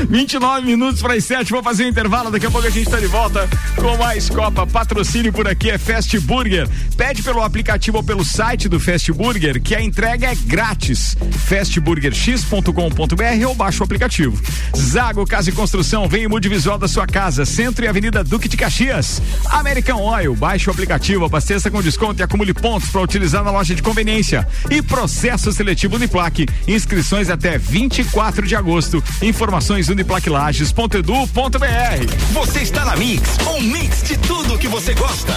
[0.10, 1.50] 29 minutos para as 7.
[1.52, 2.30] Vou fazer um intervalo.
[2.30, 4.68] Daqui a pouco a gente está de volta com mais Copa.
[4.68, 6.68] Patrocínio por aqui é Fast Burger.
[6.98, 11.18] Pede pelo aplicativo ou pelo site do Fast Burger que a entrega é grátis.
[11.48, 14.40] fastburgerx.com.br ou baixa o aplicativo.
[14.78, 17.46] Zago Casa e Construção, vem e mude visual da sua casa.
[17.46, 19.22] Centro e Avenida Duque de Caxias.
[19.46, 23.74] American Oil, baixe o aplicativo, abasteça com desconto e acumule pontos para utilizar na loja
[23.74, 24.48] de conveniência.
[24.70, 26.46] E processo seletivo Uniplaque.
[26.68, 29.04] Inscrições até 24 de agosto.
[29.22, 29.53] Informações
[29.90, 32.34] uniplaquilages.edu.br.
[32.34, 35.34] Você está na Mix, um mix de tudo que você gosta.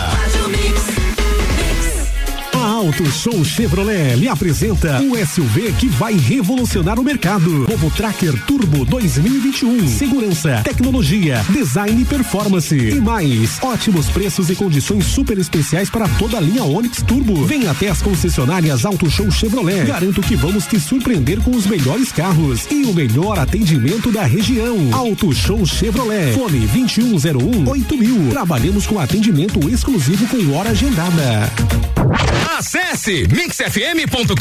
[2.66, 7.48] Auto Show Chevrolet lhe apresenta o SUV que vai revolucionar o mercado.
[7.48, 9.86] Novo Tracker Turbo 2021.
[9.86, 12.76] Segurança, tecnologia, design e performance.
[12.76, 17.44] E mais, ótimos preços e condições super especiais para toda a linha Onix Turbo.
[17.44, 19.84] Venha até as concessionárias Auto Show Chevrolet.
[19.84, 24.76] Garanto que vamos te surpreender com os melhores carros e o melhor atendimento da região.
[24.90, 26.32] Auto Show Chevrolet.
[26.34, 28.30] Fone 2101 8000.
[28.30, 31.48] Trabalhamos com atendimento exclusivo com hora agendada.
[32.56, 34.32] Acesse mixfm.com.br.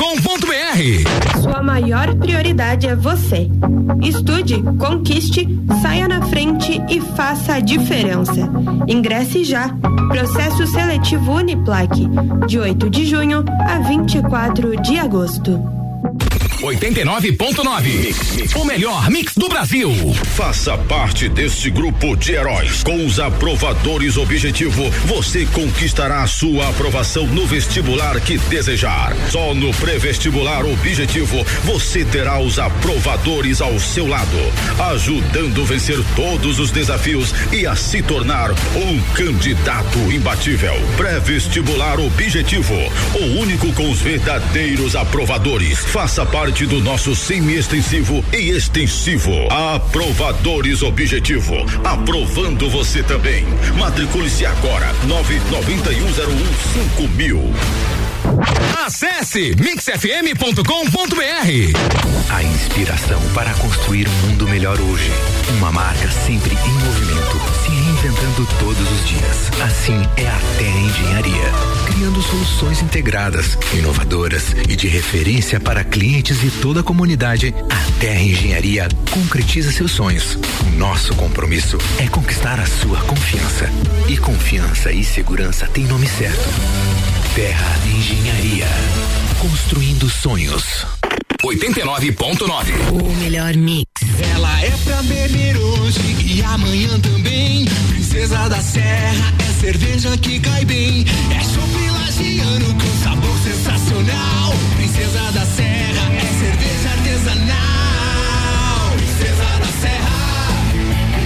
[1.42, 3.50] Sua maior prioridade é você.
[4.02, 5.46] Estude, conquiste,
[5.82, 8.50] saia na frente e faça a diferença.
[8.88, 9.68] Ingresse já.
[10.08, 12.08] Processo seletivo Uniplaque,
[12.48, 15.75] de 8 de junho a 24 de agosto.
[16.66, 18.56] 89.9.
[18.56, 19.92] O melhor mix do Brasil.
[20.36, 22.82] Faça parte deste grupo de heróis.
[22.82, 29.16] Com os aprovadores Objetivo, você conquistará sua aprovação no vestibular que desejar.
[29.30, 34.38] Só no pré-vestibular Objetivo, você terá os aprovadores ao seu lado,
[34.92, 40.74] ajudando a vencer todos os desafios e a se tornar um candidato imbatível.
[40.98, 42.74] Pré-vestibular Objetivo,
[43.14, 45.78] o único com os verdadeiros aprovadores.
[45.86, 49.34] Faça parte do nosso semi-extensivo e extensivo.
[49.52, 51.54] Aprovadores Objetivo.
[51.84, 53.46] Aprovando você também.
[53.78, 54.96] Matricule-se agora.
[55.06, 57.54] 99101 mil.
[58.86, 60.64] Acesse mixfm.com.br.
[62.30, 65.12] A inspiração para construir um mundo melhor hoje.
[65.58, 69.52] Uma marca sempre em movimento, se reinventando todos os dias.
[69.62, 71.52] Assim é a Terra Engenharia,
[71.86, 77.56] criando soluções integradas, inovadoras e de referência para clientes e toda a comunidade.
[77.70, 80.38] A Terra Engenharia concretiza seus sonhos.
[80.68, 83.70] O nosso compromisso é conquistar a sua confiança.
[84.08, 86.50] E confiança e segurança têm nome certo.
[87.34, 88.68] Terra Engenharia.
[89.40, 90.86] Construindo sonhos.
[91.44, 92.74] 89.9.
[92.92, 93.88] O melhor mix.
[94.34, 97.45] Ela é pra beber hoje e amanhã também.
[98.26, 101.06] Princesa da Serra é cerveja que cai bem.
[101.30, 104.52] É chopp lagiano com sabor sensacional.
[104.78, 107.56] Princesa da Serra é cerveja artesanal.
[108.98, 110.10] Princesa da Serra.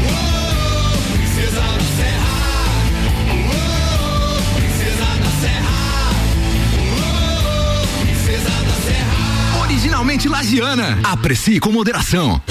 [0.09, 2.35] Oh, princesa da Serra.
[3.31, 5.79] Oh, princesa da Serra.
[6.97, 9.61] Oh, princesa da Serra.
[9.61, 10.99] Originalmente lagiana.
[11.01, 12.41] Aprecie com moderação.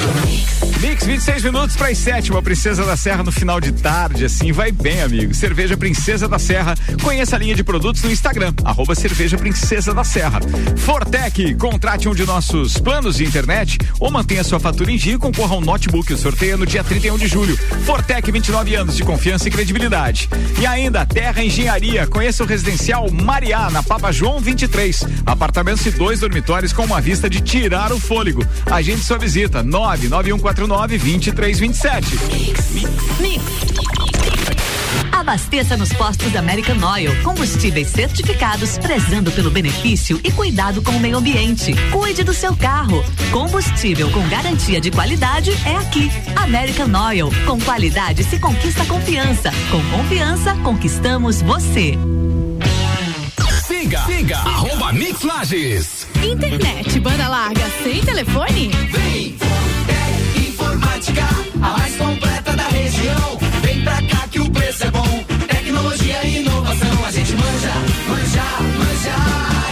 [0.80, 4.52] Mix, 26 minutos para as 7, uma Princesa da Serra no final de tarde, assim
[4.52, 5.34] vai bem, amigo.
[5.34, 6.76] Cerveja Princesa da Serra.
[7.02, 10.38] Conheça a linha de produtos no Instagram, arroba Cerveja Princesa da Serra.
[10.76, 15.18] Fortec, contrate um de nossos planos de internet ou mantenha sua fatura em dia e
[15.18, 16.12] concorra a um notebook.
[16.12, 17.56] O sorteio é no dia 31 de julho.
[17.84, 20.28] Fortec, 29 anos de confiança e credibilidade.
[20.60, 22.06] E ainda Terra Engenharia.
[22.06, 25.04] Conheça o residencial Mariá, na Papa João 23.
[25.26, 28.46] Apartamentos e dois dormitórios com uma vista de tirar o fôlego.
[28.70, 32.18] Agende sua visita, 99149 2327.
[35.12, 37.11] Abasteça nos postos American Oil.
[37.22, 41.74] Combustíveis certificados, prezando pelo benefício e cuidado com o meio ambiente.
[41.90, 43.04] Cuide do seu carro.
[43.31, 46.11] Combustível com garantia de qualidade é aqui.
[46.37, 47.31] American Oil.
[47.46, 49.50] Com qualidade se conquista confiança.
[49.70, 51.98] Com confiança, conquistamos você.
[53.66, 56.07] Siga, siga, arroba Mix Lages.
[56.22, 58.70] Internet, banda larga, sem telefone?
[58.90, 59.47] Vem, Fortec
[60.98, 61.28] Informática,
[61.62, 63.38] a mais completa da região.
[63.62, 65.24] Vem pra cá que o preço é bom.
[65.46, 67.72] Tecnologia e inovação, a gente manja,
[68.08, 68.42] manja,
[68.76, 69.14] manja.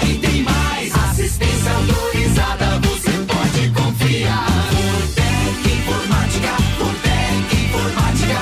[0.08, 4.46] E tem mais, assistência autorizada, você pode confiar.
[4.70, 8.38] Fortec Informática, Fortec Informática,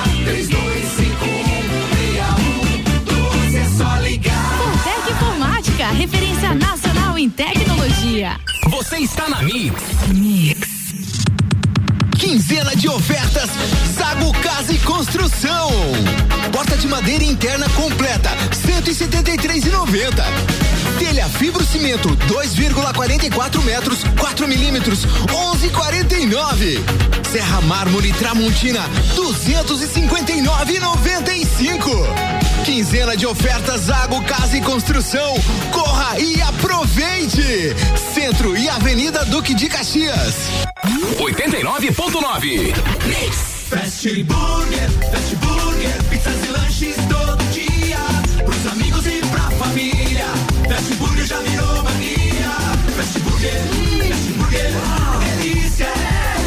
[3.49, 4.57] 32516112, é só ligar.
[4.59, 8.39] Fortec Informática, referência nacional em tecnologia.
[8.69, 9.41] Você está na.
[9.41, 9.81] Mix.
[13.97, 15.69] Zago Casa e Construção.
[16.51, 20.23] Porta de madeira interna completa, 173,90.
[20.99, 26.79] Telha fibro cimento 2,44 metros, 4 milímetros, 11,49.
[27.31, 31.89] Serra Mármore Tramontina 259,95.
[32.63, 35.35] Quinzena de ofertas Água, Casa e Construção.
[35.71, 37.75] Corra e aproveite!
[38.13, 40.35] Centro e Avenida Duque de Caxias.
[40.85, 42.73] 89.9.
[43.69, 47.97] Fast Burger, Fast Burger, pizzas e lanches todo dia.
[48.43, 50.27] Pros amigos e pra família.
[50.69, 52.51] Fast Burger já virou mania.
[52.95, 53.51] Fast Burger,
[54.09, 54.71] Fast Burger,
[55.41, 55.87] delícia,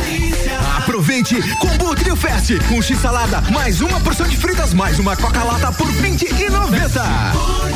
[0.04, 0.58] delícia.
[0.78, 5.42] Aproveite Combo Trio Fest, um X salada, mais uma porção de fritas, mais uma Coca
[5.42, 7.68] Lata por 20 e 90.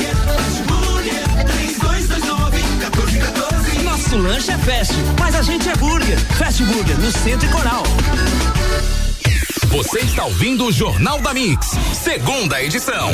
[4.12, 6.18] Nosso lanche é fast, mas a gente é burger.
[6.37, 7.83] Fast Burger, no Centro e Coral.
[9.72, 13.11] Você está ouvindo o Jornal da Mix, segunda edição.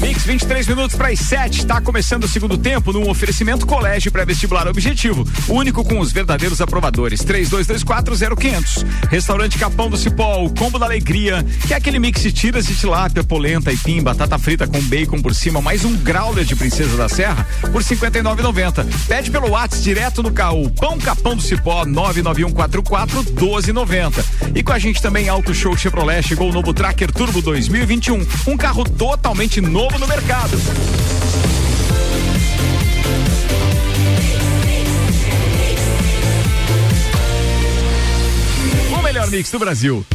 [0.00, 1.58] Mix 23 minutos para as 7.
[1.58, 5.28] Está começando o segundo tempo num oferecimento colégio pré-vestibular objetivo.
[5.46, 7.20] Único com os verdadeiros aprovadores.
[7.20, 8.86] 32240500.
[9.10, 12.74] Restaurante Capão do Cipó, o combo da alegria, que é aquele mix de tiras de
[12.74, 17.10] tilápia, polenta, aipim, batata frita com bacon por cima, mais um growler de Princesa da
[17.10, 18.86] Serra por 59,90.
[19.06, 20.70] Pede pelo WhatsApp direto no carro.
[20.70, 24.24] Pão Capão do Cipó 99144 1290.
[24.54, 28.56] E com a gente também Auto Show Chevrolet chegou o novo Tracker Turbo 2021, um
[28.56, 30.56] carro totalmente novo no mercado.
[38.96, 40.06] O melhor mix do Brasil.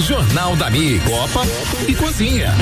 [0.00, 1.44] Jornal da Mix, Copa
[1.88, 2.54] e Cozinha.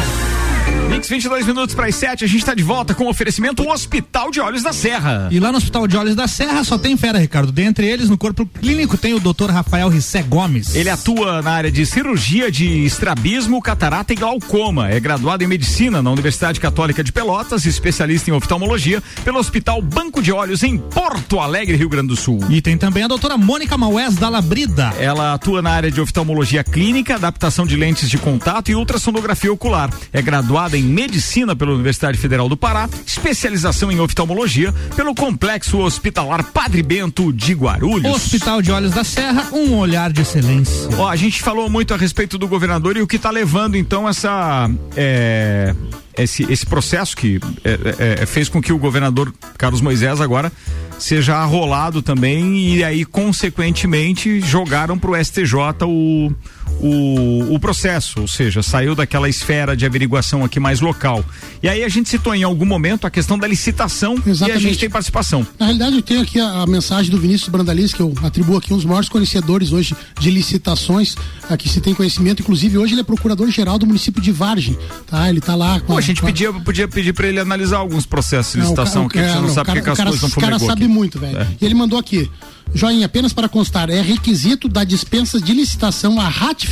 [0.88, 4.30] Mix 22 minutos para as 7, a gente está de volta com o oferecimento Hospital
[4.30, 5.28] de Olhos da Serra.
[5.30, 7.50] E lá no Hospital de Olhos da Serra só tem fera, Ricardo.
[7.50, 9.50] Dentre eles, no corpo clínico, tem o Dr.
[9.50, 10.74] Rafael Rissé Gomes.
[10.74, 14.90] Ele atua na área de cirurgia de estrabismo, catarata e glaucoma.
[14.90, 20.22] É graduado em medicina na Universidade Católica de Pelotas, especialista em oftalmologia pelo Hospital Banco
[20.22, 22.40] de Olhos em Porto Alegre, Rio Grande do Sul.
[22.50, 24.92] E tem também a doutora Mônica Maués da Labrida.
[24.98, 29.90] Ela atua na área de oftalmologia clínica, adaptação de lentes de contato e ultrassonografia ocular.
[30.12, 36.44] É graduada em medicina pela Universidade Federal do Pará, especialização em oftalmologia pelo Complexo Hospitalar
[36.44, 38.12] Padre Bento de Guarulhos.
[38.14, 40.88] Hospital de Olhos da Serra, um olhar de excelência.
[40.96, 44.08] Ó, a gente falou muito a respeito do governador e o que está levando então
[44.08, 45.74] essa é,
[46.16, 50.52] esse, esse processo que é, é, fez com que o governador Carlos Moisés agora
[50.98, 56.32] seja arrolado também e aí consequentemente jogaram para o STJ o
[56.80, 61.24] o, o processo, ou seja, saiu daquela esfera de averiguação aqui mais local.
[61.62, 64.62] E aí a gente citou em algum momento a questão da licitação e a Exatamente.
[64.62, 65.46] gente tem participação.
[65.58, 68.72] Na realidade, eu tenho aqui a, a mensagem do Vinícius Brandalis, que eu atribuo aqui
[68.72, 71.16] um dos maiores conhecedores hoje de licitações,
[71.48, 72.42] aqui se tem conhecimento.
[72.42, 75.28] Inclusive, hoje ele é procurador-geral do município de Vargem, tá?
[75.28, 78.04] Ele tá lá com Pô, a gente com pedia, podia pedir para ele analisar alguns
[78.06, 80.28] processos de licitação, que a gente é, não sabe o porque que as coisas não
[80.28, 80.92] O cara sabe aqui.
[80.92, 81.38] muito, velho.
[81.38, 81.46] É.
[81.60, 82.30] E ele mandou aqui.
[82.74, 86.63] Joinha, apenas para constar, é requisito da dispensa de licitação a ratificação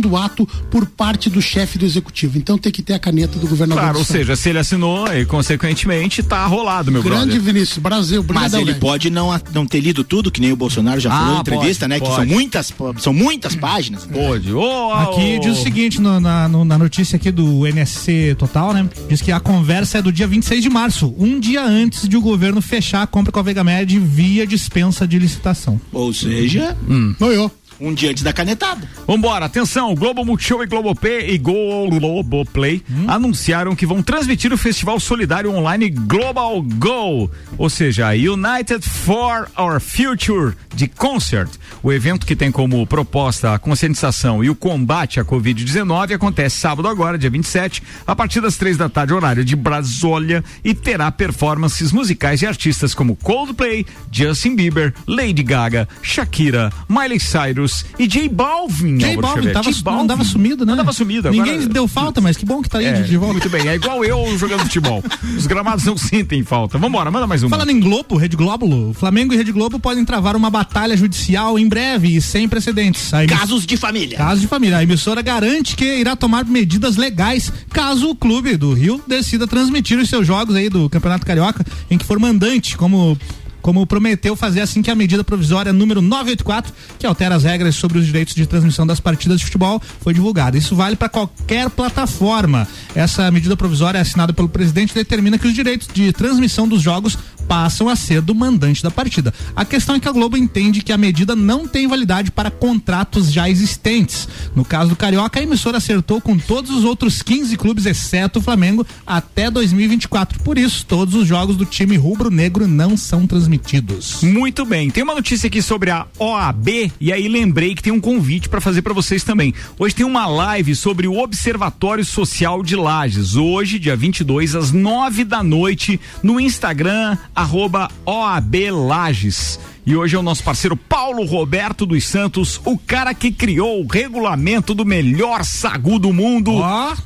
[0.00, 2.38] do ato por parte do chefe do executivo.
[2.38, 3.82] Então tem que ter a caneta do governador.
[3.82, 7.40] Claro, do ou seja, se ele assinou e consequentemente tá arrolado, meu Grande brother.
[7.42, 8.78] Vinícius, Brasil, Mas ele velho.
[8.78, 11.88] pode não, não ter lido tudo, que nem o Bolsonaro já Ah, falou em entrevista,
[11.88, 12.00] pode, né?
[12.00, 12.16] Que pode.
[12.16, 14.06] são muitas, são muitas páginas.
[14.06, 14.52] Pode.
[14.52, 18.88] Ô, Aqui diz o seguinte no- na, no- na notícia aqui do NSC Total, né?
[19.08, 22.20] Diz que a conversa é do dia 26 de março, um dia antes de o
[22.20, 25.80] governo fechar a compra com a Vega Med via dispensa de licitação.
[25.92, 26.76] Ou seja,
[27.18, 27.50] Noiou.
[27.80, 28.86] Um dia antes da canetada.
[29.06, 35.50] Vambora, atenção, Globo Multishow e Globopay e Globoplay anunciaram que vão transmitir o Festival Solidário
[35.50, 41.50] Online Global Go, ou seja, United for Our Future de Concert.
[41.82, 46.86] O evento que tem como proposta a conscientização e o combate à Covid-19 acontece sábado
[46.86, 51.92] agora, dia 27, a partir das três da tarde, horário de Brasília, e terá performances
[51.92, 58.98] musicais de artistas como Coldplay, Justin Bieber, Lady Gaga, Shakira, Miley Cyrus e J Balvin.
[58.98, 60.72] J Balvin tava, J não andava sumido, né?
[60.72, 61.30] Andava sumido.
[61.30, 63.32] Ninguém agora- deu falta, mas que bom que tá aí É, de, volta.
[63.34, 65.02] Muito bem, é igual eu jogando futebol.
[65.36, 66.78] Os gramados não sentem falta.
[66.78, 67.50] Vambora, manda mais uma.
[67.50, 71.68] Falando em Globo, Rede Glóbulo, Flamengo e Rede Globo podem travar uma batalha judicial em
[71.68, 73.12] breve e sem precedentes.
[73.12, 74.16] Emiss- Casos de família.
[74.16, 74.76] Caso de família.
[74.78, 79.98] A emissora garante que irá tomar medidas legais caso o clube do Rio decida transmitir
[79.98, 83.16] os seus jogos aí do Campeonato Carioca em que for mandante, como
[83.60, 87.98] como prometeu fazer assim que a medida provisória número 984, que altera as regras sobre
[87.98, 90.56] os direitos de transmissão das partidas de futebol, foi divulgada.
[90.56, 92.66] Isso vale para qualquer plataforma.
[92.94, 97.16] Essa medida provisória assinada pelo presidente determina que os direitos de transmissão dos jogos
[97.50, 99.34] passam a ser do mandante da partida.
[99.56, 103.32] A questão é que a Globo entende que a medida não tem validade para contratos
[103.32, 104.28] já existentes.
[104.54, 108.42] No caso do Carioca, a emissora acertou com todos os outros 15 clubes, exceto o
[108.42, 110.38] Flamengo, até 2024.
[110.44, 114.22] Por isso, todos os jogos do time rubro-negro não são transmitidos.
[114.22, 114.88] Muito bem.
[114.88, 118.60] Tem uma notícia aqui sobre a OAB e aí lembrei que tem um convite para
[118.60, 119.52] fazer para vocês também.
[119.76, 123.34] Hoje tem uma live sobre o Observatório Social de Lages.
[123.34, 129.58] Hoje, dia 22, às 9 da noite, no Instagram, arroba OAB Lages.
[129.86, 133.86] E hoje é o nosso parceiro Paulo Roberto dos Santos, o cara que criou o
[133.86, 136.52] regulamento do melhor sagu do mundo.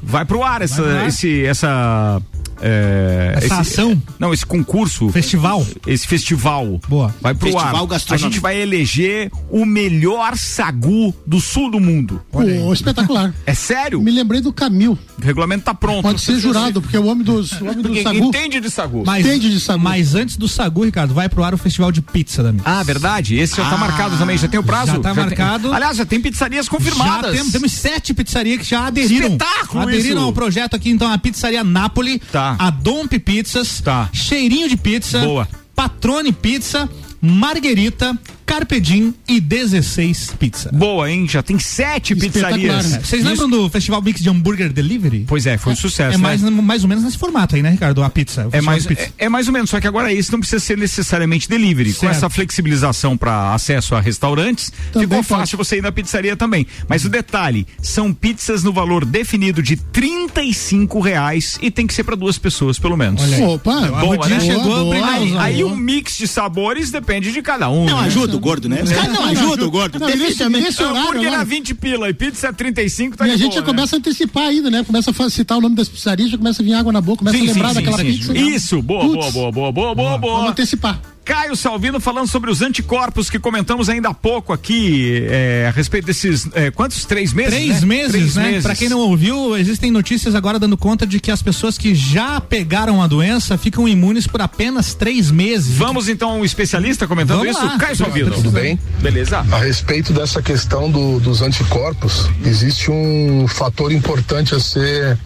[0.02, 2.20] Vai pro ar essa, esse, essa
[2.60, 4.02] é, Essa esse- ação?
[4.18, 5.08] Não, esse concurso.
[5.10, 5.66] Festival?
[5.86, 6.80] Esse festival.
[6.88, 7.14] Boa.
[7.20, 8.00] Vai pro Festival ar.
[8.10, 12.20] A gente vai eleger o melhor sagu do sul do mundo.
[12.30, 12.42] Pô,
[12.72, 13.32] espetacular.
[13.46, 14.00] É sério?
[14.00, 14.98] Me lembrei do Camil.
[15.20, 16.02] O regulamento tá pronto.
[16.02, 18.16] Pode ser jurado, porque é o homem dos, o homem do sagu.
[18.24, 19.02] entende de sagu.
[19.06, 19.78] Mas, Entende de sagu.
[19.80, 22.54] mas antes do Sagu, Ricardo, vai pro ar o festival de pizza da.
[22.64, 23.36] Ah, verdade.
[23.36, 24.36] Esse já tá marcado também.
[24.38, 24.92] Já tem o prazo?
[24.92, 25.72] já tá tem- marcado.
[25.72, 27.30] Aliás, já tem pizzarias confirmadas.
[27.32, 29.28] Já temos, temos sete pizzarias que já aderiram.
[29.28, 30.26] Espetáculo aderiram isso.
[30.26, 32.43] ao projeto aqui, então, a pizzaria Napoli, Tá.
[32.52, 34.08] A Domp Pizzas, Tá.
[34.12, 35.48] Cheirinho de Pizza, Boa.
[35.74, 36.88] Patrone Pizza,
[37.20, 38.16] Marguerita,
[38.54, 40.70] Carpedim e 16 Pizza.
[40.72, 41.26] Boa, hein?
[41.28, 42.92] Já tem sete pizzarias.
[42.92, 43.00] né?
[43.02, 45.24] Vocês Isso- lembram do Festival Mix de Hambúrguer Delivery?
[45.26, 46.14] Pois é, foi um sucesso.
[46.14, 46.50] É mais, né?
[46.50, 48.00] mais ou menos nesse formato aí, né, Ricardo?
[48.04, 48.46] A pizza.
[48.46, 49.02] o É mais, pizza.
[49.18, 51.92] é, é mais ou menos, só que agora esse não precisa ser necessariamente delivery.
[51.94, 52.12] Com Certo.
[52.14, 55.40] essa flexibilização para acesso a restaurantes, Também ficou pode.
[55.40, 56.64] fácil você ir na pizzaria também.
[56.88, 62.04] Mas o detalhe, são pizzas no valor definido de 35 reais e tem que ser
[62.04, 63.20] para duas pessoas, pelo menos.
[63.20, 63.42] Olha aí.
[63.42, 64.46] Opa, Boa, Rudinha né?
[64.46, 67.84] chegou Boa, a brigar Aí, aí um mix de sabores depende de cada um.
[67.86, 68.06] Não né?
[68.06, 68.82] ajuda o gordo, né?
[68.82, 69.98] Os caras não ajudam o gordo.
[69.98, 73.30] Não, nesse, nesse horário Hambúrguer agora, é 20 pila e pizza é 35, tá e
[73.30, 73.66] a gente boa, já né?
[73.66, 74.84] começa a antecipar ainda, né?
[74.84, 77.36] Começa a citar o nome das pizzarias, já começa a vir água na boca, começa
[77.38, 78.04] Sim, a lembrar sim, daquela sim.
[78.04, 78.36] pizza.
[78.36, 80.36] Isso, boa, boa, boa, boa, boa, boa, boa.
[80.36, 81.00] Vamos antecipar.
[81.24, 86.04] Caio Salvino falando sobre os anticorpos que comentamos ainda há pouco aqui, é, a respeito
[86.06, 87.04] desses, é, quantos?
[87.06, 87.54] Três meses?
[87.54, 87.86] Três né?
[87.86, 88.42] meses, Três né?
[88.48, 88.62] meses.
[88.64, 92.40] Pra quem não ouviu, existem notícias agora dando conta de que as pessoas que já
[92.40, 95.76] pegaram a doença ficam imunes por apenas três meses.
[95.76, 97.64] Vamos então um especialista comentando Vamos isso?
[97.64, 97.78] lá.
[97.78, 98.30] Caio Salvino.
[98.30, 98.78] Tudo bem?
[99.00, 99.38] Beleza.
[99.50, 105.18] A respeito dessa questão do- dos anticorpos, existe um fator importante a ser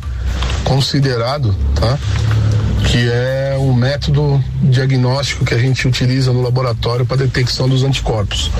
[0.64, 1.98] considerado, tá?
[2.84, 8.50] Que é o método diagnóstico que a gente utiliza no laboratório para detecção dos anticorpos.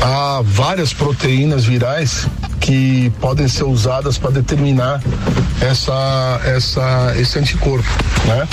[0.00, 2.26] Há várias proteínas virais
[2.60, 5.02] que podem ser usadas para determinar
[5.60, 7.88] essa, essa, esse anticorpo,
[8.26, 8.48] né?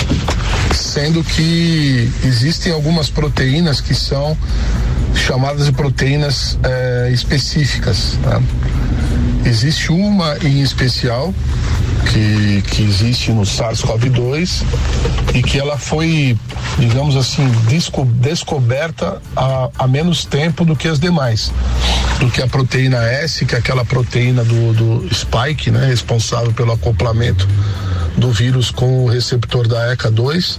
[0.74, 4.36] Sendo que existem algumas proteínas que são
[5.14, 8.18] chamadas de proteínas eh, específicas.
[8.22, 8.40] Tá?
[9.44, 11.34] Existe uma em especial
[12.06, 14.62] que, que existe no SARS-CoV-2
[15.34, 16.36] e que ela foi,
[16.78, 21.52] digamos assim, desco- descoberta há, menos tempo do que as demais.
[22.18, 26.72] Do que a proteína S, que é aquela proteína do, do spike, né, responsável pelo
[26.72, 27.48] acoplamento
[28.16, 30.58] do vírus com o receptor da ECA2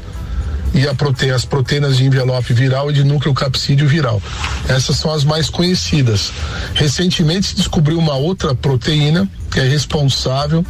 [0.73, 1.29] e prote...
[1.29, 4.21] as proteínas de envelope viral e de núcleo capsídeo viral.
[4.67, 6.31] Essas são as mais conhecidas.
[6.73, 10.65] Recentemente se descobriu uma outra proteína que é responsável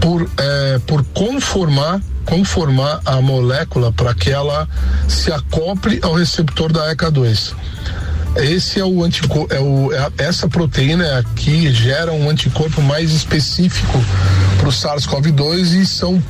[0.00, 4.68] por, eh, por conformar conformar a molécula para que ela
[5.08, 7.52] se acople ao receptor da ECA2.
[8.36, 12.80] Esse é o anticorpo, é o, é essa proteína é a que gera um anticorpo
[12.80, 14.02] mais específico
[14.58, 16.22] para o SARS-CoV-2 e são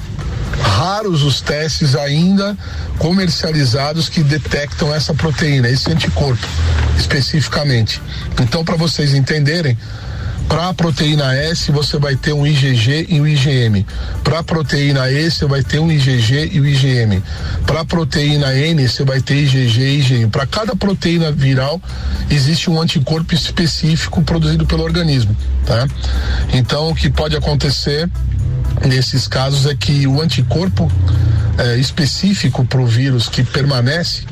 [0.60, 2.56] raros os testes ainda
[2.98, 6.46] comercializados que detectam essa proteína, esse anticorpo
[6.98, 8.00] especificamente.
[8.40, 9.76] Então, para vocês entenderem,
[10.48, 13.86] para a proteína S você vai ter um IgG e um IgM.
[14.22, 17.22] Para a proteína E você vai ter um IgG e um IgM.
[17.66, 20.28] Para a proteína N você vai ter IgG e IgM.
[20.28, 21.80] Para cada proteína viral
[22.30, 25.34] existe um anticorpo específico produzido pelo organismo,
[25.64, 25.86] tá?
[26.52, 28.10] Então o que pode acontecer
[28.86, 30.90] nesses casos é que o anticorpo
[31.58, 34.24] eh, específico para o vírus que permanece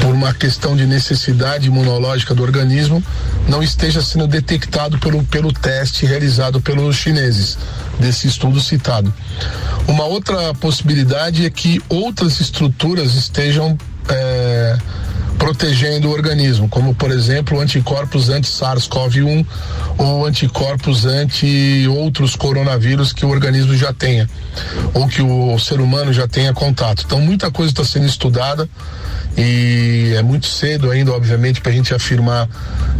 [0.00, 3.02] por uma questão de necessidade imunológica do organismo,
[3.46, 7.58] não esteja sendo detectado pelo, pelo teste realizado pelos chineses,
[7.98, 9.12] desse estudo citado.
[9.86, 13.76] Uma outra possibilidade é que outras estruturas estejam
[14.08, 14.78] eh,
[15.38, 19.46] protegendo o organismo, como por exemplo anticorpos anti-SARS-CoV-1
[19.98, 24.28] ou anticorpos anti outros coronavírus que o organismo já tenha
[24.94, 27.04] ou que o ser humano já tenha contato.
[27.04, 28.68] Então muita coisa está sendo estudada
[29.36, 32.48] e é muito cedo ainda, obviamente, para a gente afirmar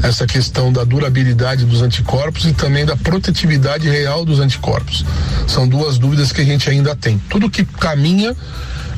[0.03, 5.05] essa questão da durabilidade dos anticorpos e também da protetividade real dos anticorpos.
[5.47, 7.19] São duas dúvidas que a gente ainda tem.
[7.29, 8.35] Tudo que caminha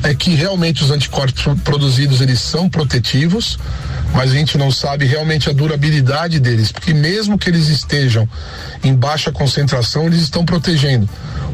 [0.05, 3.57] é que realmente os anticorpos pro- produzidos eles são protetivos,
[4.15, 8.27] mas a gente não sabe realmente a durabilidade deles, porque mesmo que eles estejam
[8.83, 11.07] em baixa concentração, eles estão protegendo.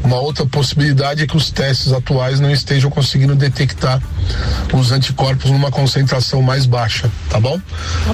[0.04, 4.02] Uma outra possibilidade é que os testes atuais não estejam conseguindo detectar
[4.72, 7.60] os anticorpos numa concentração mais baixa, tá bom?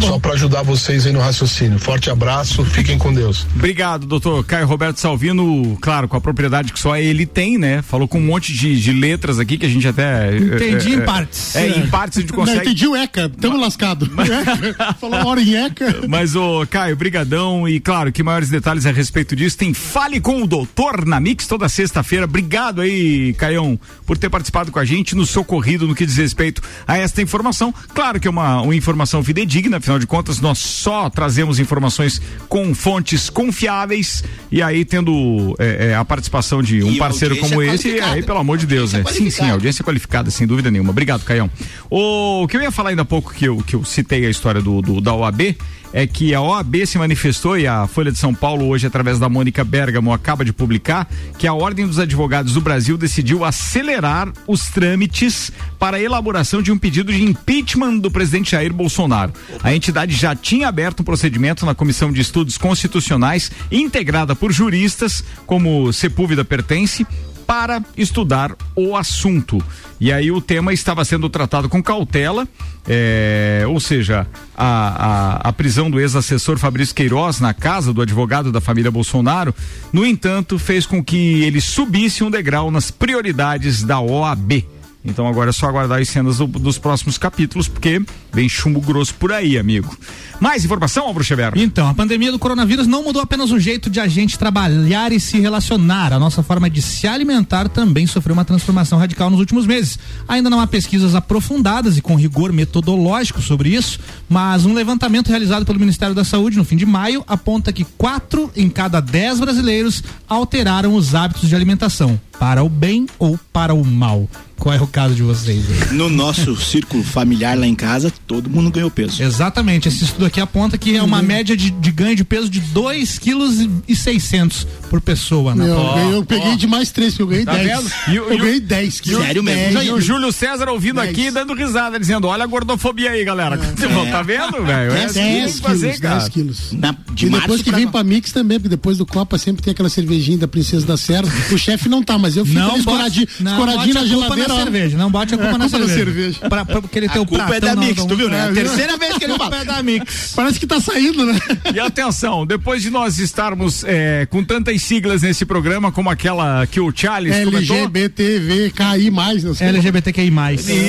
[0.01, 1.79] Só para ajudar vocês aí no raciocínio.
[1.79, 3.47] Forte abraço, fiquem com Deus.
[3.55, 7.81] Obrigado, doutor Caio Roberto Salvino, claro, com a propriedade que só ele tem, né?
[7.81, 10.37] Falou com um monte de, de letras aqui que a gente até.
[10.37, 11.57] Entendi é, em é, partes.
[11.57, 12.61] É, em partes a gente Não, consegue.
[12.61, 14.11] entendi o ECA, tamo lascado.
[14.41, 16.07] ECA, Falou hora em ECA.
[16.09, 20.43] Mas, ô, Caio, brigadão e, claro, que maiores detalhes a respeito disso tem Fale com
[20.43, 22.25] o Doutor na Mix toda sexta-feira.
[22.25, 26.63] Obrigado aí, Caião, por ter participado com a gente, nos socorrido no que diz respeito
[26.87, 27.73] a esta informação.
[27.95, 32.75] Claro que é uma, uma informação fidedigna, afinal de contas, nós só trazemos informações com
[32.75, 38.01] fontes confiáveis e aí tendo é, é, a participação de um E parceiro como esse,
[38.01, 39.05] aí, pelo amor de Deus, né?
[39.09, 40.91] Sim, sim, audiência qualificada, sem dúvida nenhuma.
[40.91, 41.51] Obrigado, Caião.
[41.91, 44.61] O que eu ia falar ainda há pouco que eu, que eu citei a história
[44.63, 45.57] do, do- da OAB
[45.91, 49.27] é que a OAB se manifestou e a Folha de São Paulo hoje através da
[49.27, 51.09] Mônica Bergamo acaba de publicar
[51.39, 56.71] que a Ordem dos Advogados do Brasil decidiu acelerar os trâmites para a elaboração de
[56.71, 59.33] um pedido de impeachment do presidente Jair Bolsonaro.
[59.63, 65.25] A entidade já tinha aberto um procedimento na Comissão de Estudos Constitucionais integrada por juristas
[65.47, 67.07] como Sepúlveda pertence
[67.49, 69.57] para estudar o assunto.
[69.99, 72.47] E aí o tema estava sendo tratado com cautela,
[72.87, 78.53] é, ou seja, a, a, a prisão do ex-assessor Fabrício Queiroz na casa do advogado
[78.53, 79.55] da família Bolsonaro,
[79.91, 84.67] no entanto, fez com que ele subisse um degrau nas prioridades da OAB.
[85.09, 88.01] Então agora é só aguardar as cenas do- dos próximos capítulos, porque
[88.33, 89.97] vem chumbo grosso por aí, amigo.
[90.41, 91.53] Mais informação, Álvaro Xavier?
[91.57, 95.19] Então, a pandemia do coronavírus não mudou apenas o jeito de a gente trabalhar e
[95.19, 96.13] se relacionar.
[96.13, 99.99] A nossa forma de se alimentar também sofreu uma transformação radical nos últimos meses.
[100.29, 103.99] Ainda não há pesquisas aprofundadas e com rigor metodológico sobre isso,
[104.29, 108.51] mas um levantamento realizado pelo Ministério da Saúde no fim de maio aponta que quatro
[108.55, 113.85] em cada dez brasileiros alteraram os hábitos de alimentação, para o bem ou para o
[113.85, 114.29] mal.
[114.59, 115.65] Qual é o caso de vocês?
[115.71, 115.97] aí?
[115.97, 119.23] No nosso círculo familiar lá em casa, todo mundo ganhou peso.
[119.23, 122.61] Exatamente, esse estudo aqui aponta que é uma média de, de ganho de peso de
[122.61, 125.55] 2,6 kg e 600 por pessoa.
[125.55, 127.69] Na Eu, ganhei- eu peguei de mais três, que eu ganhei Tá 10.
[127.69, 127.91] vendo?
[128.09, 129.25] E o- eu e o- ganhei 10 E o- quilos.
[129.49, 133.57] É, E o Júlio César ouvindo aqui dando risada, dizendo: olha a gordofobia aí, galera.
[134.11, 134.93] Tá vendo, velho?
[134.93, 136.17] É assim que tem que fazer, cara.
[136.19, 136.73] 10 quilos.
[136.73, 139.63] Na- de e depois que pra vem pra Mix também, porque depois do Copa sempre
[139.63, 141.29] tem aquela cervejinha da Princesa da Serra.
[141.53, 144.05] O chefe não tá, mas eu fico Não ali escoradinho, não escoradinho bote na a
[144.05, 144.49] culpa geladeira.
[144.55, 145.99] na cerveja, não bote a culpa É, na culpa cerveja.
[146.05, 146.39] cerveja.
[146.49, 148.39] Pra, pra, porque ele tem A o culpa é da Mix, tu viu, né?
[148.39, 149.57] É, A terceira vez que ele fala.
[149.57, 150.33] é da Mix.
[150.37, 151.39] Parece que tá saindo, né?
[151.75, 156.81] E atenção, depois de nós estarmos é, com tantas siglas nesse programa, como aquela que
[156.81, 157.77] o Charles comentou.
[157.77, 159.11] LGBTVKI+,
[159.45, 159.69] não sei.
[159.69, 160.31] LGBTQI+.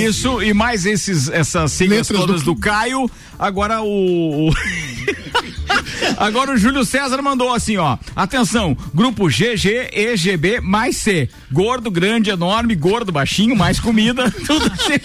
[0.05, 2.59] Isso, e mais esses, essas siglas Letras todas do- do...
[2.59, 3.09] Caio.
[3.37, 4.49] Agora o.
[4.49, 4.53] o-
[6.19, 7.97] Agora o Júlio César mandou assim, ó.
[8.13, 11.29] Atenção, grupo GG, EGB mais C.
[11.49, 14.29] Gordo, grande, enorme, gordo, baixinho, mais comida.
[14.45, 14.99] Tudo assim.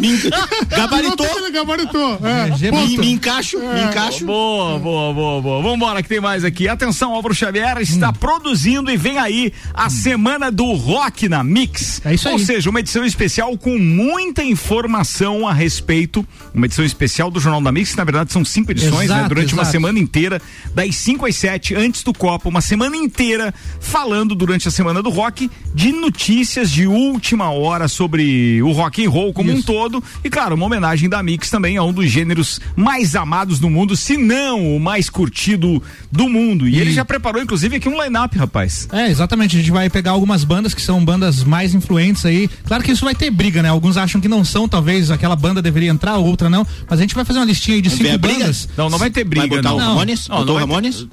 [0.68, 1.50] Gabaritou.
[1.52, 2.18] Gabaritou.
[2.22, 2.66] É.
[2.66, 2.88] É, Ponto.
[2.88, 4.24] Me, me encaixo, me encaixo.
[4.26, 5.62] Boa, boa, boa, boa.
[5.62, 6.68] Vambora que tem mais aqui.
[6.68, 12.00] Atenção, Álvaro Xavier está produzindo e vem aí a semana do rock na Mix.
[12.04, 12.44] É isso Ou aí.
[12.44, 16.26] seja, uma edição especial com muita informação a respeito.
[16.54, 19.16] Uma edição especial do Jornal da Mix, que na verdade são cinco edições, né?
[19.16, 19.72] Exato, Durante uma exato.
[19.72, 20.40] semana inteira,
[20.74, 25.10] das 5 às 7, antes do Copa, uma semana inteira, falando durante a semana do
[25.10, 29.66] rock de notícias de última hora sobre o rock and roll como um Isso.
[29.90, 30.02] Todo.
[30.24, 33.96] E claro, uma homenagem da Mix também a um dos gêneros mais amados do mundo,
[33.96, 36.66] se não o mais curtido do mundo.
[36.68, 38.88] E, ele já preparou, inclusive, aqui um line-up, rapaz.
[38.92, 39.56] É, exatamente.
[39.56, 42.48] A gente vai pegar algumas bandas que são bandas mais influentes aí.
[42.66, 43.68] Claro que isso vai ter briga, né?
[43.68, 46.66] Alguns acham que não são, talvez aquela banda deveria entrar, outra não.
[46.88, 48.68] Mas a gente vai fazer uma listinha aí de cinco bandas.
[48.76, 49.76] Não, não vai ter briga, Vai botar não.
[49.76, 50.28] o Ramones?
[50.28, 51.06] Não, Botou não o ter- Ramones?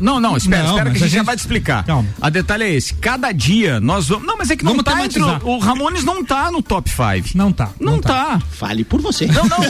[0.00, 1.84] Não, não, espera, Não, espera que a a gente já gente- vai te explicar.
[1.84, 2.08] Calma.
[2.20, 4.26] A detalhe é esse, cada dia nós vamos...
[4.26, 5.20] Não, mas é que não Vamos tá entre...
[5.20, 5.46] tematizar.
[5.48, 7.36] O Ramones não tá no top 5.
[7.36, 7.70] Não tá.
[7.80, 8.40] Não, tá.
[8.50, 9.26] Fale por você.
[9.26, 9.58] Não, não.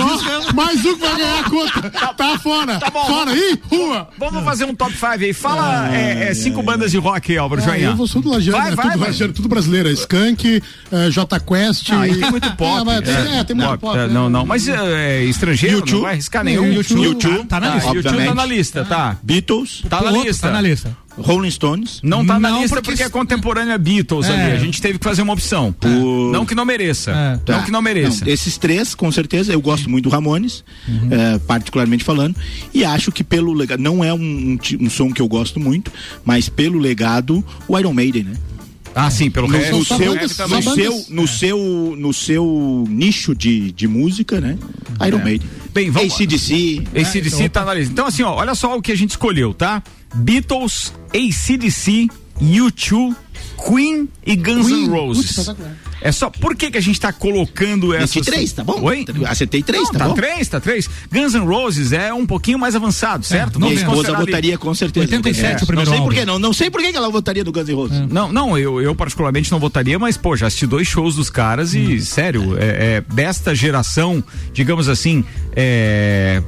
[0.00, 1.90] Ó, mais um que vai ganhar a conta.
[1.90, 2.78] Tá fora.
[2.92, 3.06] bom.
[3.06, 3.34] Fora.
[3.36, 4.08] Ih, rua.
[4.18, 5.32] Vamos fazer um top 5 aí.
[5.32, 7.86] Fala é, é, cinco bandas de rock aí, Álvaro Ah, Joinha.
[7.88, 9.28] eu vou do Lajeado, Vai, é vai, tudo vai.
[9.28, 9.88] Tudo brasileiro.
[9.88, 11.90] é Skank, eh, J Quest.
[11.90, 12.80] Ah, aí tem muito pop.
[12.80, 13.98] É, vai, tem, é, tem muito pop.
[13.98, 14.08] é, é.
[14.08, 14.46] não, não.
[14.46, 15.94] Mas é, estrangeiro YouTube?
[15.94, 16.72] não vai arriscar nenhum.
[16.72, 17.02] YouTube.
[17.02, 17.88] YouTube Tá na lista.
[17.94, 19.16] YouTube tá na lista, tá.
[19.22, 20.46] Beatles, Tá na lista.
[20.48, 20.96] Tá na lista.
[21.18, 22.00] Rolling Stones.
[22.02, 24.32] Não tá na Não, lista porque porque, é contemporânea Beatles É.
[24.32, 24.52] ali.
[24.52, 25.72] A gente teve que fazer uma opção.
[25.72, 25.88] Por-
[26.32, 27.10] Não que não mereça.
[27.10, 27.30] É.
[27.32, 27.62] Não Tá.
[27.62, 28.24] que não mereça.
[28.24, 30.64] Não, esses três, com certeza, eu gosto muito do Ramones,
[31.10, 32.36] eh, particularmente falando,
[32.72, 35.90] e acho que pelo legado, não é um, um um som que eu gosto muito,
[36.24, 38.36] mas pelo legado, o Iron Maiden, né?
[38.94, 39.76] Ah, sim, pelo no, resto.
[39.78, 44.58] no seu, bandas- no seu, no seu, no seu nicho de, de música, né?
[45.06, 45.24] Iron É.
[45.24, 45.48] Maiden.
[45.72, 46.82] Bem, vamos ACDC.
[46.94, 47.92] ACDC tá na lista.
[47.92, 49.80] Então, assim, ó, olha só o que a gente escolheu, tá?
[50.14, 52.08] Beatles, ACDC,
[52.40, 53.14] U2,
[53.68, 55.48] Queen e Guns N' Roses.
[56.02, 58.14] É só, por que que a gente tá colocando essas...
[58.14, 58.80] 23, tá bom?
[58.82, 59.04] Oi?
[59.26, 60.14] Acertei três, Não, tá tá bom?
[60.14, 60.88] três, tá três.
[61.12, 63.60] Guns N' Roses é um pouquinho mais avançado, certo?
[63.60, 65.04] Minha Vamos esposa votaria com certeza.
[65.14, 65.62] 87 É.
[65.62, 66.38] o primeiro Não sei por que não.
[66.38, 68.00] Não sei por que ela votaria do Guns N' Roses.
[68.10, 71.74] Não, não, eu, eu particularmente não votaria, mas, pô, já assisti dois shows dos caras
[71.74, 71.78] Hum.
[71.78, 75.22] e, sério, é, é, desta geração, digamos assim,
[75.54, 76.42] é.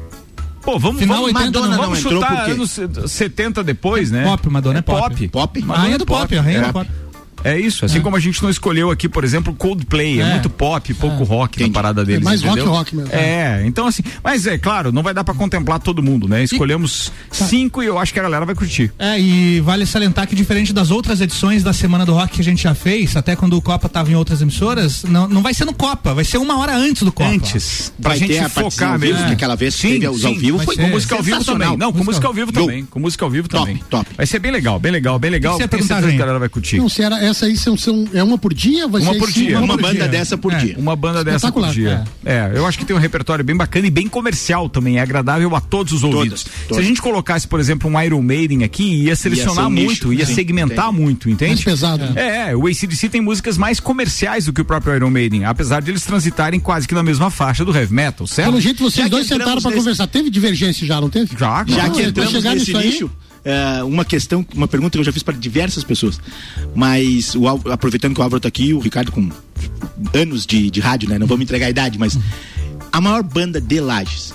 [0.63, 2.51] Pô, vamos, Final vamos, 80 Madonna não vamos entrou chutar quê?
[2.53, 4.25] anos 70 depois, né?
[4.25, 5.01] Pop, Madonna é pop.
[5.01, 5.29] Pop.
[5.29, 5.61] Pop.
[5.61, 6.67] Madonna Rainha é do pop, a rainha é.
[6.67, 6.91] do pop.
[7.45, 10.31] É isso, assim como a gente não escolheu aqui, por exemplo, Coldplay, é, É.
[10.33, 12.23] muito pop, pouco rock na parada deles.
[12.25, 12.73] mais rock, entendeu?
[12.73, 13.13] rock mesmo.
[13.13, 16.43] É, então assim, mas é claro, não vai dar pra contemplar todo mundo, né?
[16.45, 18.93] Escolhemos cinco e eu acho que a galera vai curtir.
[18.99, 22.45] É, e vale salientar que diferente das outras edições da Semana do Rock que a
[22.45, 25.65] gente já fez, até quando o Copa tava em outras emissoras, não, não vai ser
[25.65, 27.31] no Copa, vai ser uma hora antes do Copa.
[27.31, 27.93] Antes.
[28.01, 29.27] Pra Vai gente ter focar ao vivo, mesmo.
[29.29, 31.77] que aquela vez sim, teve os ao vivo, foi com música ao vivo também.
[31.77, 32.85] Não, com música ao vivo também.
[32.85, 33.83] Com música ao vivo Top, também.
[33.91, 34.07] top.
[34.17, 35.57] Vai ser bem legal, bem legal, bem legal.
[35.57, 36.21] Você perguntar, certeza que gente?
[36.21, 36.79] a galera vai curtir.
[36.79, 38.87] Não, se era essa aí, são, são, é uma por dia?
[38.87, 39.59] Vai Uma ser por dia.
[39.59, 40.09] Uma por banda dia.
[40.09, 40.57] dessa por É.
[40.59, 40.77] dia.
[40.79, 42.05] Uma banda dessa por dia.
[42.25, 42.53] É.
[42.55, 45.61] eu acho que tem um repertório bem bacana e bem comercial também, é agradável a
[45.61, 46.45] todos os ouvidos.
[46.45, 46.77] todas.
[46.77, 50.13] Se a gente colocasse, por exemplo, um Iron Maiden aqui, ia selecionar um muito, nicho,
[50.13, 51.01] ia sim, segmentar entendi.
[51.03, 51.53] muito, entende?
[51.55, 52.05] Mais pesado.
[52.05, 52.13] né?
[52.15, 55.83] É, é, o ACDC tem músicas mais comerciais do que o próprio Iron Maiden, apesar
[55.83, 58.49] de eles transitarem quase que na mesma faixa do heavy metal, certo?
[58.51, 60.07] Pelo jeito, vocês Já dois sentaram pra nesse- conversar.
[60.07, 61.31] Teve divergência já, não teve?
[61.39, 63.11] Já, Já que Pra entramos nesse nisso aí-
[63.45, 66.21] é, uma questão, uma pergunta que eu já fiz para diversas pessoas,
[66.75, 69.29] mas o Álvaro- aproveitando que o Álvaro tá aqui, o Ricardo com
[70.15, 71.19] anos de, de rádio, né?
[71.19, 72.19] Não vamos entregar a idade, mas
[72.93, 74.33] a maior banda de Lages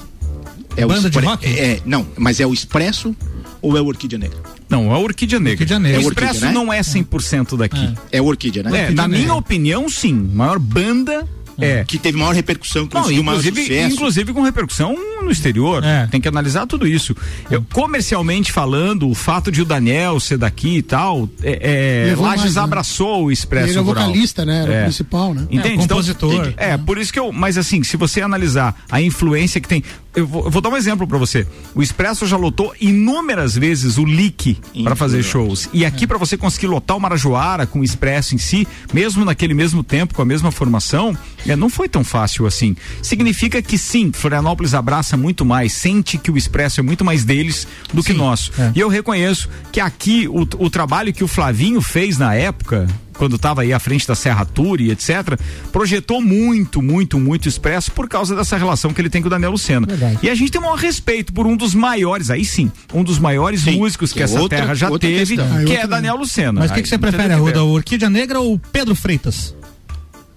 [0.76, 1.45] é o Banda de rock?
[1.47, 3.16] É, não, mas é o Expresso
[3.62, 4.38] ou é o Orquídea Negra?
[4.70, 5.53] Não, é a Orquídea Negra.
[5.53, 5.99] Orquídea Negra.
[5.99, 6.53] O É Expresso Orquídea, né?
[6.53, 7.93] não é 100% daqui.
[8.12, 8.88] É o Orquídea, né?
[8.88, 10.14] É, na minha opinião, sim.
[10.14, 11.26] Maior banda
[11.60, 11.84] é.
[11.86, 13.93] Que teve maior repercussão, que Não, inclusive, sucesso.
[13.95, 15.84] inclusive com repercussão no exterior.
[15.84, 16.08] É.
[16.08, 17.16] Tem que analisar tudo isso.
[17.49, 22.43] Eu, comercialmente falando, o fato de o Daniel ser daqui e tal, é, é, Lages
[22.43, 22.62] mais, né?
[22.62, 24.03] abraçou o Expresso Ele é Rural.
[24.05, 24.64] vocalista, né?
[24.64, 24.82] Era É.
[24.82, 25.41] o principal, né?
[25.49, 25.68] Entende?
[25.68, 26.34] É, Então, compositor.
[26.34, 26.53] entendi.
[26.58, 27.32] É, por isso que eu.
[27.32, 29.84] Mas assim, se você analisar a influência que tem.
[30.16, 31.45] Eu vou, eu vou dar um exemplo pra você.
[31.76, 35.70] O Expresso já lotou inúmeras vezes o Lick para fazer shows.
[35.72, 39.53] E aqui pra você conseguir lotar o Marajoara com o Expresso em si, mesmo naquele
[39.53, 41.16] mesmo tempo, com a mesma formação,
[41.52, 42.76] é, não foi tão fácil assim.
[43.02, 47.68] Significa que sim, Florianópolis abraça muito mais, sente que o Expresso é muito mais deles
[47.93, 48.52] do que nosso.
[48.60, 48.72] é.
[48.76, 52.88] E eu reconheço que aqui o, o trabalho que o Flavinho fez na época,
[53.18, 55.39] quando estava aí à frente da Serra Tour e etc,
[55.72, 59.52] projetou muito, muito, muito expresso por causa dessa relação que ele tem com o Daniel
[59.52, 59.88] Lucena.
[59.88, 60.20] Verdade.
[60.22, 63.18] E a gente tem um maior respeito por um dos maiores, aí sim, um dos
[63.18, 65.58] maiores Sim, músicos que, que é essa outra- terra já teve, questão.
[65.58, 66.60] Aí que é Daniel Lucena.
[66.60, 67.34] Mas o que, que você prefere.
[67.34, 67.64] Arruda?
[67.64, 69.56] Orquídea Negra ou o Pedro Freitas?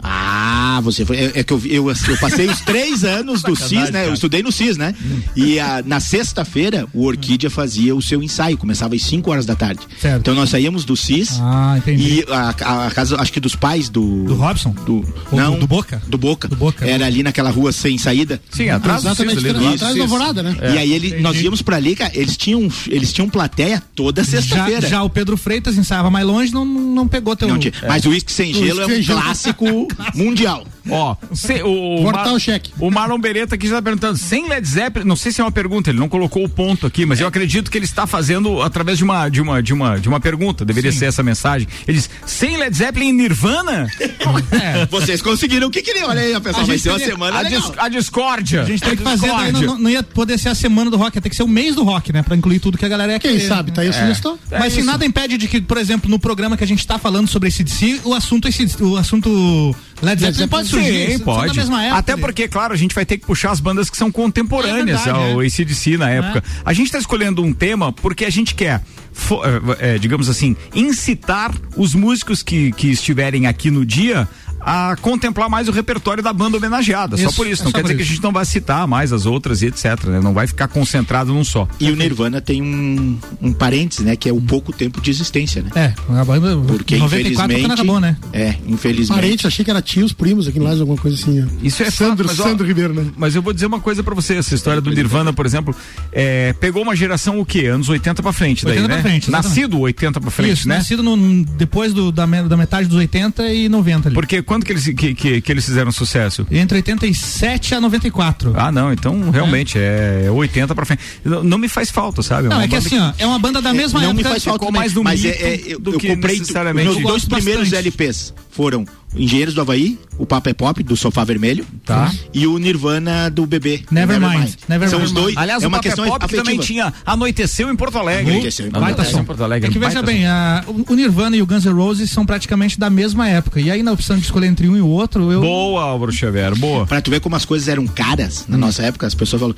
[0.03, 1.17] Ah, você foi.
[1.17, 4.07] É, é que eu, eu, eu passei os três anos do CIS, né?
[4.07, 4.95] Eu estudei no CIS, né?
[5.37, 9.55] E a- na sexta-feira, o Orquídea fazia o seu ensaio, começava às 5 horas da
[9.55, 9.81] tarde.
[10.01, 10.21] Certo.
[10.21, 12.25] Então nós saíamos do CIS Ah, entendi.
[12.27, 14.25] e a, a- a casa, acho que dos pais do.
[14.25, 14.71] Do Robson?
[14.87, 16.03] Do, Ou não, do- do Boca?
[16.07, 16.49] Do Boca.
[16.49, 16.87] Do Boca.
[16.87, 18.41] Era ali naquela rua sem saída.
[18.51, 20.57] Sim, atrás do Exatamente, Cis, ali do atrás da alvorada, né?
[20.75, 24.31] E aí ele, nós íamos pra ali, cara, eles tinham, eles tinham plateia toda Já,
[24.31, 24.89] sexta-feira.
[24.89, 27.49] já o Pedro Freitas ensaiava mais longe, não, não pegou teu.
[27.49, 30.67] Não tinha- Mas o uísque sem O gelo é um clássico mundial.
[30.89, 32.73] Ó, se- o, Cortar Mar- o cheque.
[32.79, 35.53] o Marlon Beretta aqui já tá perguntando, sem Led Zeppelin, não sei se é uma
[35.53, 38.99] pergunta, ele não colocou o ponto aqui, mas eu acredito que ele está fazendo através
[38.99, 41.69] de uma de uma de uma de uma pergunta, deveria ser essa mensagem.
[41.87, 43.87] Ele diz: "Sem Led Zeppelin e Nirvana?"
[44.53, 44.87] É.
[44.87, 46.09] Vocês conseguiram o que queriam.
[46.09, 47.61] Olha aí, pessoal, vai gente ser uma semana a, legal.
[47.61, 48.63] dis- a discórdia.
[48.63, 51.17] A gente tem A que fazer, não, não ia poder ser a semana do rock,
[51.17, 52.23] ia ter que ser o mês do rock, né?
[52.23, 53.75] Pra incluir tudo que a galera ia Quem querer, sabe, né?
[53.77, 54.39] tá aí a sugestão.
[54.51, 57.29] Mas assim, nada impede de que, por exemplo, no programa que a gente tá falando
[57.29, 61.13] sobre esse DC, o assunto AC/DC o assunto Led Zeppelin pode surgir.
[61.13, 61.59] Sim, pode.
[61.59, 61.95] época.
[61.95, 65.05] Até porque, claro, a gente vai ter que puxar as bandas que são contemporâneas É
[65.05, 65.47] verdade, ao é.
[65.47, 66.43] ACDC na época.
[66.65, 71.55] A gente está escolhendo um tema porque a gente quer, eh, eh, digamos assim, incitar
[71.77, 74.29] os músicos que, que estiverem aqui no dia
[74.61, 77.17] a contemplar mais o repertório da banda homenageada.
[77.17, 77.63] só Isso, por isso.
[77.63, 78.15] é Não só quer dizer que a isso.
[78.15, 80.05] gente não vai citar mais as outras e etc.
[80.07, 80.21] né?
[80.21, 81.67] Não vai ficar concentrado num só.
[81.79, 84.17] E o Nirvana tem um, um parênteses, né?
[84.17, 85.71] Que é o pouco tempo de existência, né?
[85.75, 87.73] É, a banda Porque 94 infelizmente.
[87.73, 88.17] acabou, né?
[88.33, 89.21] É, infelizmente.
[89.21, 91.43] Parente, achei que era tios, primos aqui em Lages, alguma coisa assim.
[91.43, 91.47] ó.
[91.63, 93.07] Isso é Sandro, fato, mas, ó, Sandro Ribeiro, né?
[93.17, 95.75] Mas eu vou dizer uma coisa pra você, essa história do Nirvana, por exemplo,
[96.13, 97.67] é, pegou uma geração o quê?
[97.67, 98.95] Anos 80 pra frente daí, 80 né?
[99.01, 99.49] pra frente, exatamente.
[99.49, 100.77] Nascido 80 pra frente, Isso, né?
[100.79, 104.15] nascido no, depois do- da, da metade dos 80 e 90 ali.
[104.15, 106.45] Porque quando que eles, que, que, que eles fizeram sucesso?
[106.51, 108.53] Entre 87 a 94.
[108.57, 111.01] Ah, não, então realmente é, é 80 pra frente.
[111.25, 112.49] Não, não me faz falta, sabe?
[112.49, 114.25] Não, Uma é que assim, ó, é uma banda da mesma não época.
[114.25, 117.01] me faz falta mais no mas mito é, é, eu, do eu comprei necessariamente- meus
[117.01, 117.77] Eu dois primeiros bastante.
[117.79, 118.85] LPs foram
[119.15, 122.13] Engenheiros do Havaí, o Papo é Pop do Sofá Vermelho, Tá.
[122.33, 123.83] E o Nirvana do bebê.
[123.91, 124.55] Nevermind.
[124.69, 124.89] Nevermind.
[124.91, 125.37] São os dois.
[125.37, 126.45] Aliás, é o uma Papel questão Pop afetiva.
[126.45, 128.31] também tinha Anoiteceu em Porto Alegre.
[128.31, 129.21] Anoiteceu em Porto Baita som.
[129.21, 129.69] em Porto Alegre.
[129.69, 132.79] É que veja baita bem, a- o Nirvana e o Guns N' Roses são praticamente
[132.79, 133.61] da mesma época.
[133.61, 135.41] E aí, na opção de escolher entre um e o outro, eu.
[135.41, 136.87] Boa, Álvaro Xavier, boa.
[136.87, 139.57] Pra tu ver como as coisas eram caras na nossa época, as pessoas falam.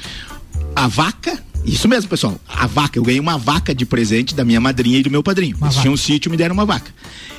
[0.75, 2.41] A vaca, isso mesmo, pessoal.
[2.49, 5.57] A vaca, eu ganhei uma vaca de presente da minha madrinha e do meu padrinho.
[5.63, 6.91] Eles tinham um sítio e me deram uma vaca.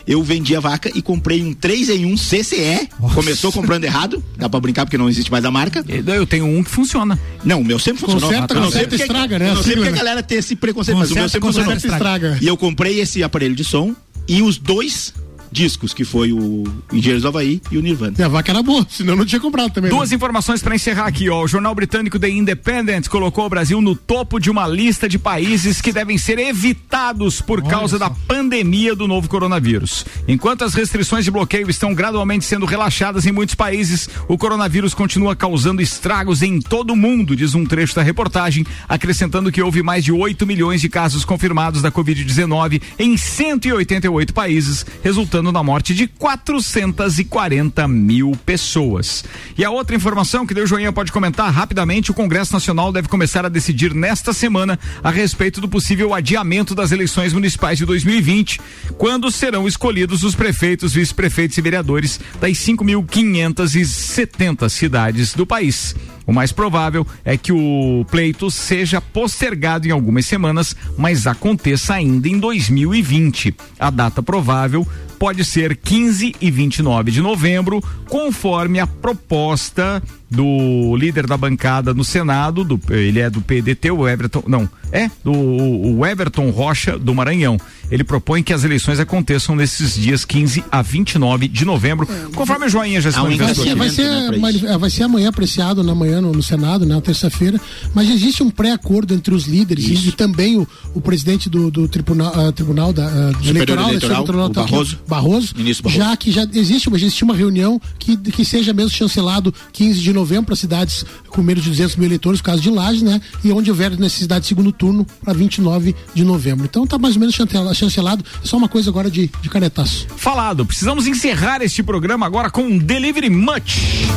[0.06, 2.90] Eu vendi a vaca e comprei um 3 em 1 CCE.
[3.14, 5.84] Começou comprando errado, dá pra brincar porque não existe mais a marca.
[5.88, 7.18] Eu tenho um que funciona.
[7.44, 8.30] Não, o meu sempre funcionou.
[8.30, 9.50] Conserta, não sei conserta, porque- estraga, né?
[9.50, 9.98] Eu não sei porque a né?
[9.98, 11.74] galera tem esse preconceito, mas o meu Conserta, sempre funcionou.
[11.74, 12.38] conserta, estraga.
[12.42, 13.96] E eu comprei esse aparelho de som
[14.28, 15.14] e os dois
[15.54, 18.16] discos, que foi o Engenheiros do Havaí e o Nirvana.
[18.18, 19.92] E a vaca era boa, senão não tinha comprado também.
[19.92, 20.16] Duas né?
[20.16, 21.44] informações para encerrar aqui, ó.
[21.44, 25.80] O jornal britânico The Independent colocou o Brasil no topo de uma lista de países
[25.80, 30.06] que devem ser evitados por causa da pandemia do novo coronavírus.
[30.28, 35.36] Enquanto as restrições de bloqueio estão gradualmente sendo relaxadas em muitos países, o coronavírus continua
[35.36, 40.04] causando estragos em todo o mundo, diz um trecho da reportagem, acrescentando que houve mais
[40.04, 46.08] de 8 milhões de casos confirmados da Covid-19 em 188 países, resultando na morte de
[46.08, 49.24] 440 mil pessoas.
[49.58, 53.46] E a outra informação que deu joinha pode comentar rapidamente: o Congresso Nacional deve começar
[53.46, 58.60] a decidir nesta semana a respeito do possível adiamento das eleições municipais de 2020,
[58.98, 65.96] quando serão escolhidos os prefeitos, vice-prefeitos e vereadores das 5.570 cidades do país.
[66.26, 72.28] O mais provável é que o pleito seja postergado em algumas semanas, mas aconteça ainda
[72.28, 73.56] em 2020.
[73.80, 74.88] A data provável
[75.20, 80.02] pode ser 15 e 29 de novembro, conforme a proposta
[80.34, 85.10] do líder da bancada no Senado, do, ele é do PDT, o Everton, não, é
[85.24, 87.58] do o Everton Rocha do Maranhão.
[87.92, 92.70] Ele propõe que as eleições aconteçam nesses dias 15 a 29 de novembro, conforme o
[92.70, 93.66] joinha já se um Vai manifestou.
[93.66, 97.60] ser, vai, ser, né, vai ser amanhã apreciado na manhã no, no Senado, na terça-feira,
[97.94, 102.34] mas existe um pré-acordo entre os líderes e, também o, o presidente do, do tribunal,
[102.36, 105.00] ah, tribunal da, do Superior eleitoral, né, Eleitoral, o tá aqui, Barroso.
[105.08, 105.90] Barroso, Barroso.
[105.90, 110.12] já que já existe, uma- existe uma reunião que, que seja mesmo chancelado 15 de
[110.14, 113.22] novembro para cidades com menos de 200 mil eleitores, caso de Lages, né?
[113.44, 116.66] E onde houver necessidade de segundo turno para 29 de novembro.
[116.66, 120.08] Então tá mais ou menos chancelado, é só uma coisa agora de, de canetaço.
[120.16, 124.08] Falado, precisamos encerrar este programa agora com um Delivery Much.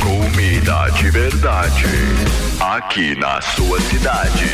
[0.00, 1.84] Comida de verdade.
[2.60, 4.44] Aqui na sua cidade.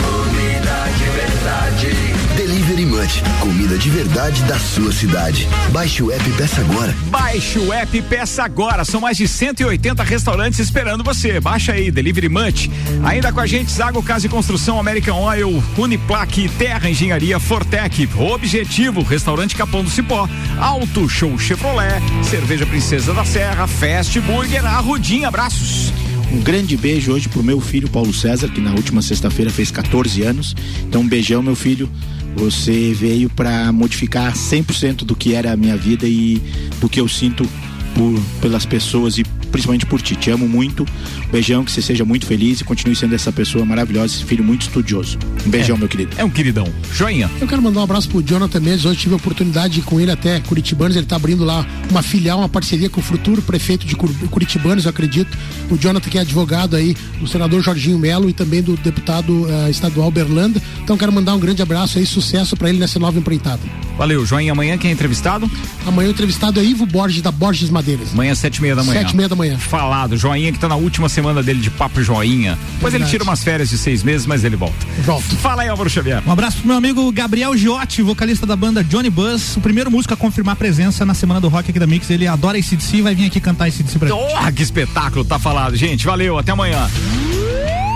[0.00, 2.13] Comida de verdade.
[2.36, 5.46] Delivery Munch, comida de verdade da sua cidade.
[5.70, 6.94] Baixe o app e peça agora.
[7.06, 8.84] Baixe o app e peça agora.
[8.84, 11.38] São mais de 180 restaurantes esperando você.
[11.38, 12.70] Baixa aí, Delivery Munch.
[13.04, 19.02] Ainda com a gente, Zago Casa e Construção, American Oil, Uniplaque, Terra Engenharia, Fortec, Objetivo,
[19.02, 20.28] Restaurante Capão do Cipó,
[20.58, 25.28] Auto Show Chevrolet, Cerveja Princesa da Serra, Fast Burger, Arrudinha.
[25.28, 25.92] Abraços.
[26.32, 30.22] Um grande beijo hoje pro meu filho Paulo César, que na última sexta-feira fez 14
[30.22, 30.52] anos.
[30.82, 31.88] Então, um beijão, meu filho.
[32.36, 36.42] Você veio para modificar 100% do que era a minha vida e
[36.80, 37.48] do que eu sinto
[37.94, 39.24] por, pelas pessoas e
[39.54, 40.16] principalmente por ti.
[40.16, 40.84] Te amo muito.
[41.30, 44.62] Beijão, que você seja muito feliz e continue sendo essa pessoa maravilhosa, esse filho muito
[44.62, 45.16] estudioso.
[45.46, 46.10] Um beijão, meu querido.
[46.18, 46.66] É um queridão.
[46.92, 47.30] Joinha.
[47.40, 48.84] Eu quero mandar um abraço pro Jonathan Mendes.
[48.84, 50.96] Hoje tive a oportunidade de ir com ele até Curitibanos.
[50.96, 54.86] Ele tá abrindo lá uma filial, uma parceria com o futuro prefeito de Cur- Curitibanos,
[54.86, 55.38] eu acredito.
[55.70, 59.70] O Jonathan, que é advogado aí, do senador Jorginho Melo e também do deputado eh,
[59.70, 60.60] estadual Berlanda.
[60.82, 63.60] Então quero mandar um grande abraço aí, sucesso para ele nessa nova empreitada.
[63.96, 64.50] Valeu, Joinha.
[64.50, 65.48] Amanhã quem é entrevistado?
[65.86, 68.08] Amanhã o entrevistado é Ivo Borges, da Borges Madeiras.
[68.12, 69.00] Amanhã, sete e meia da manhã.
[69.00, 69.43] Sete e meia da manhã.
[69.58, 72.58] Falado, Joinha que tá na última semana dele de papo Joinha.
[72.74, 74.74] Depois ele tira umas férias de seis meses, mas ele volta.
[75.02, 75.36] Volta.
[75.36, 76.22] Fala aí, Álvaro Xavier.
[76.26, 80.14] Um abraço pro meu amigo Gabriel Giotti, vocalista da banda Johnny Buzz, o primeiro músico
[80.14, 82.10] a confirmar presença na semana do rock aqui da Mix.
[82.10, 84.18] Ele adora esse DC e vai vir aqui cantar esse DC pra gente.
[84.18, 86.04] Oh, que espetáculo, tá falado, gente.
[86.06, 86.88] Valeu, até amanhã.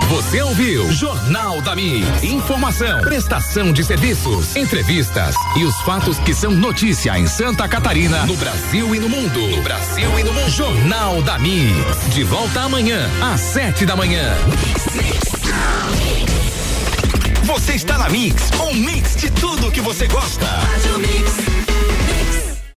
[0.09, 2.03] Você ouviu Jornal da Mi.
[2.23, 8.35] Informação, prestação de serviços, entrevistas e os fatos que são notícia em Santa Catarina, no
[8.35, 9.39] Brasil e no mundo.
[9.39, 10.49] No Brasil e no mundo.
[10.49, 11.67] Jornal da Mi.
[12.11, 14.33] De volta amanhã, às sete da manhã.
[17.43, 20.47] Você está na Mix, um mix de tudo que você gosta.
[20.47, 21.68] Faz o mix.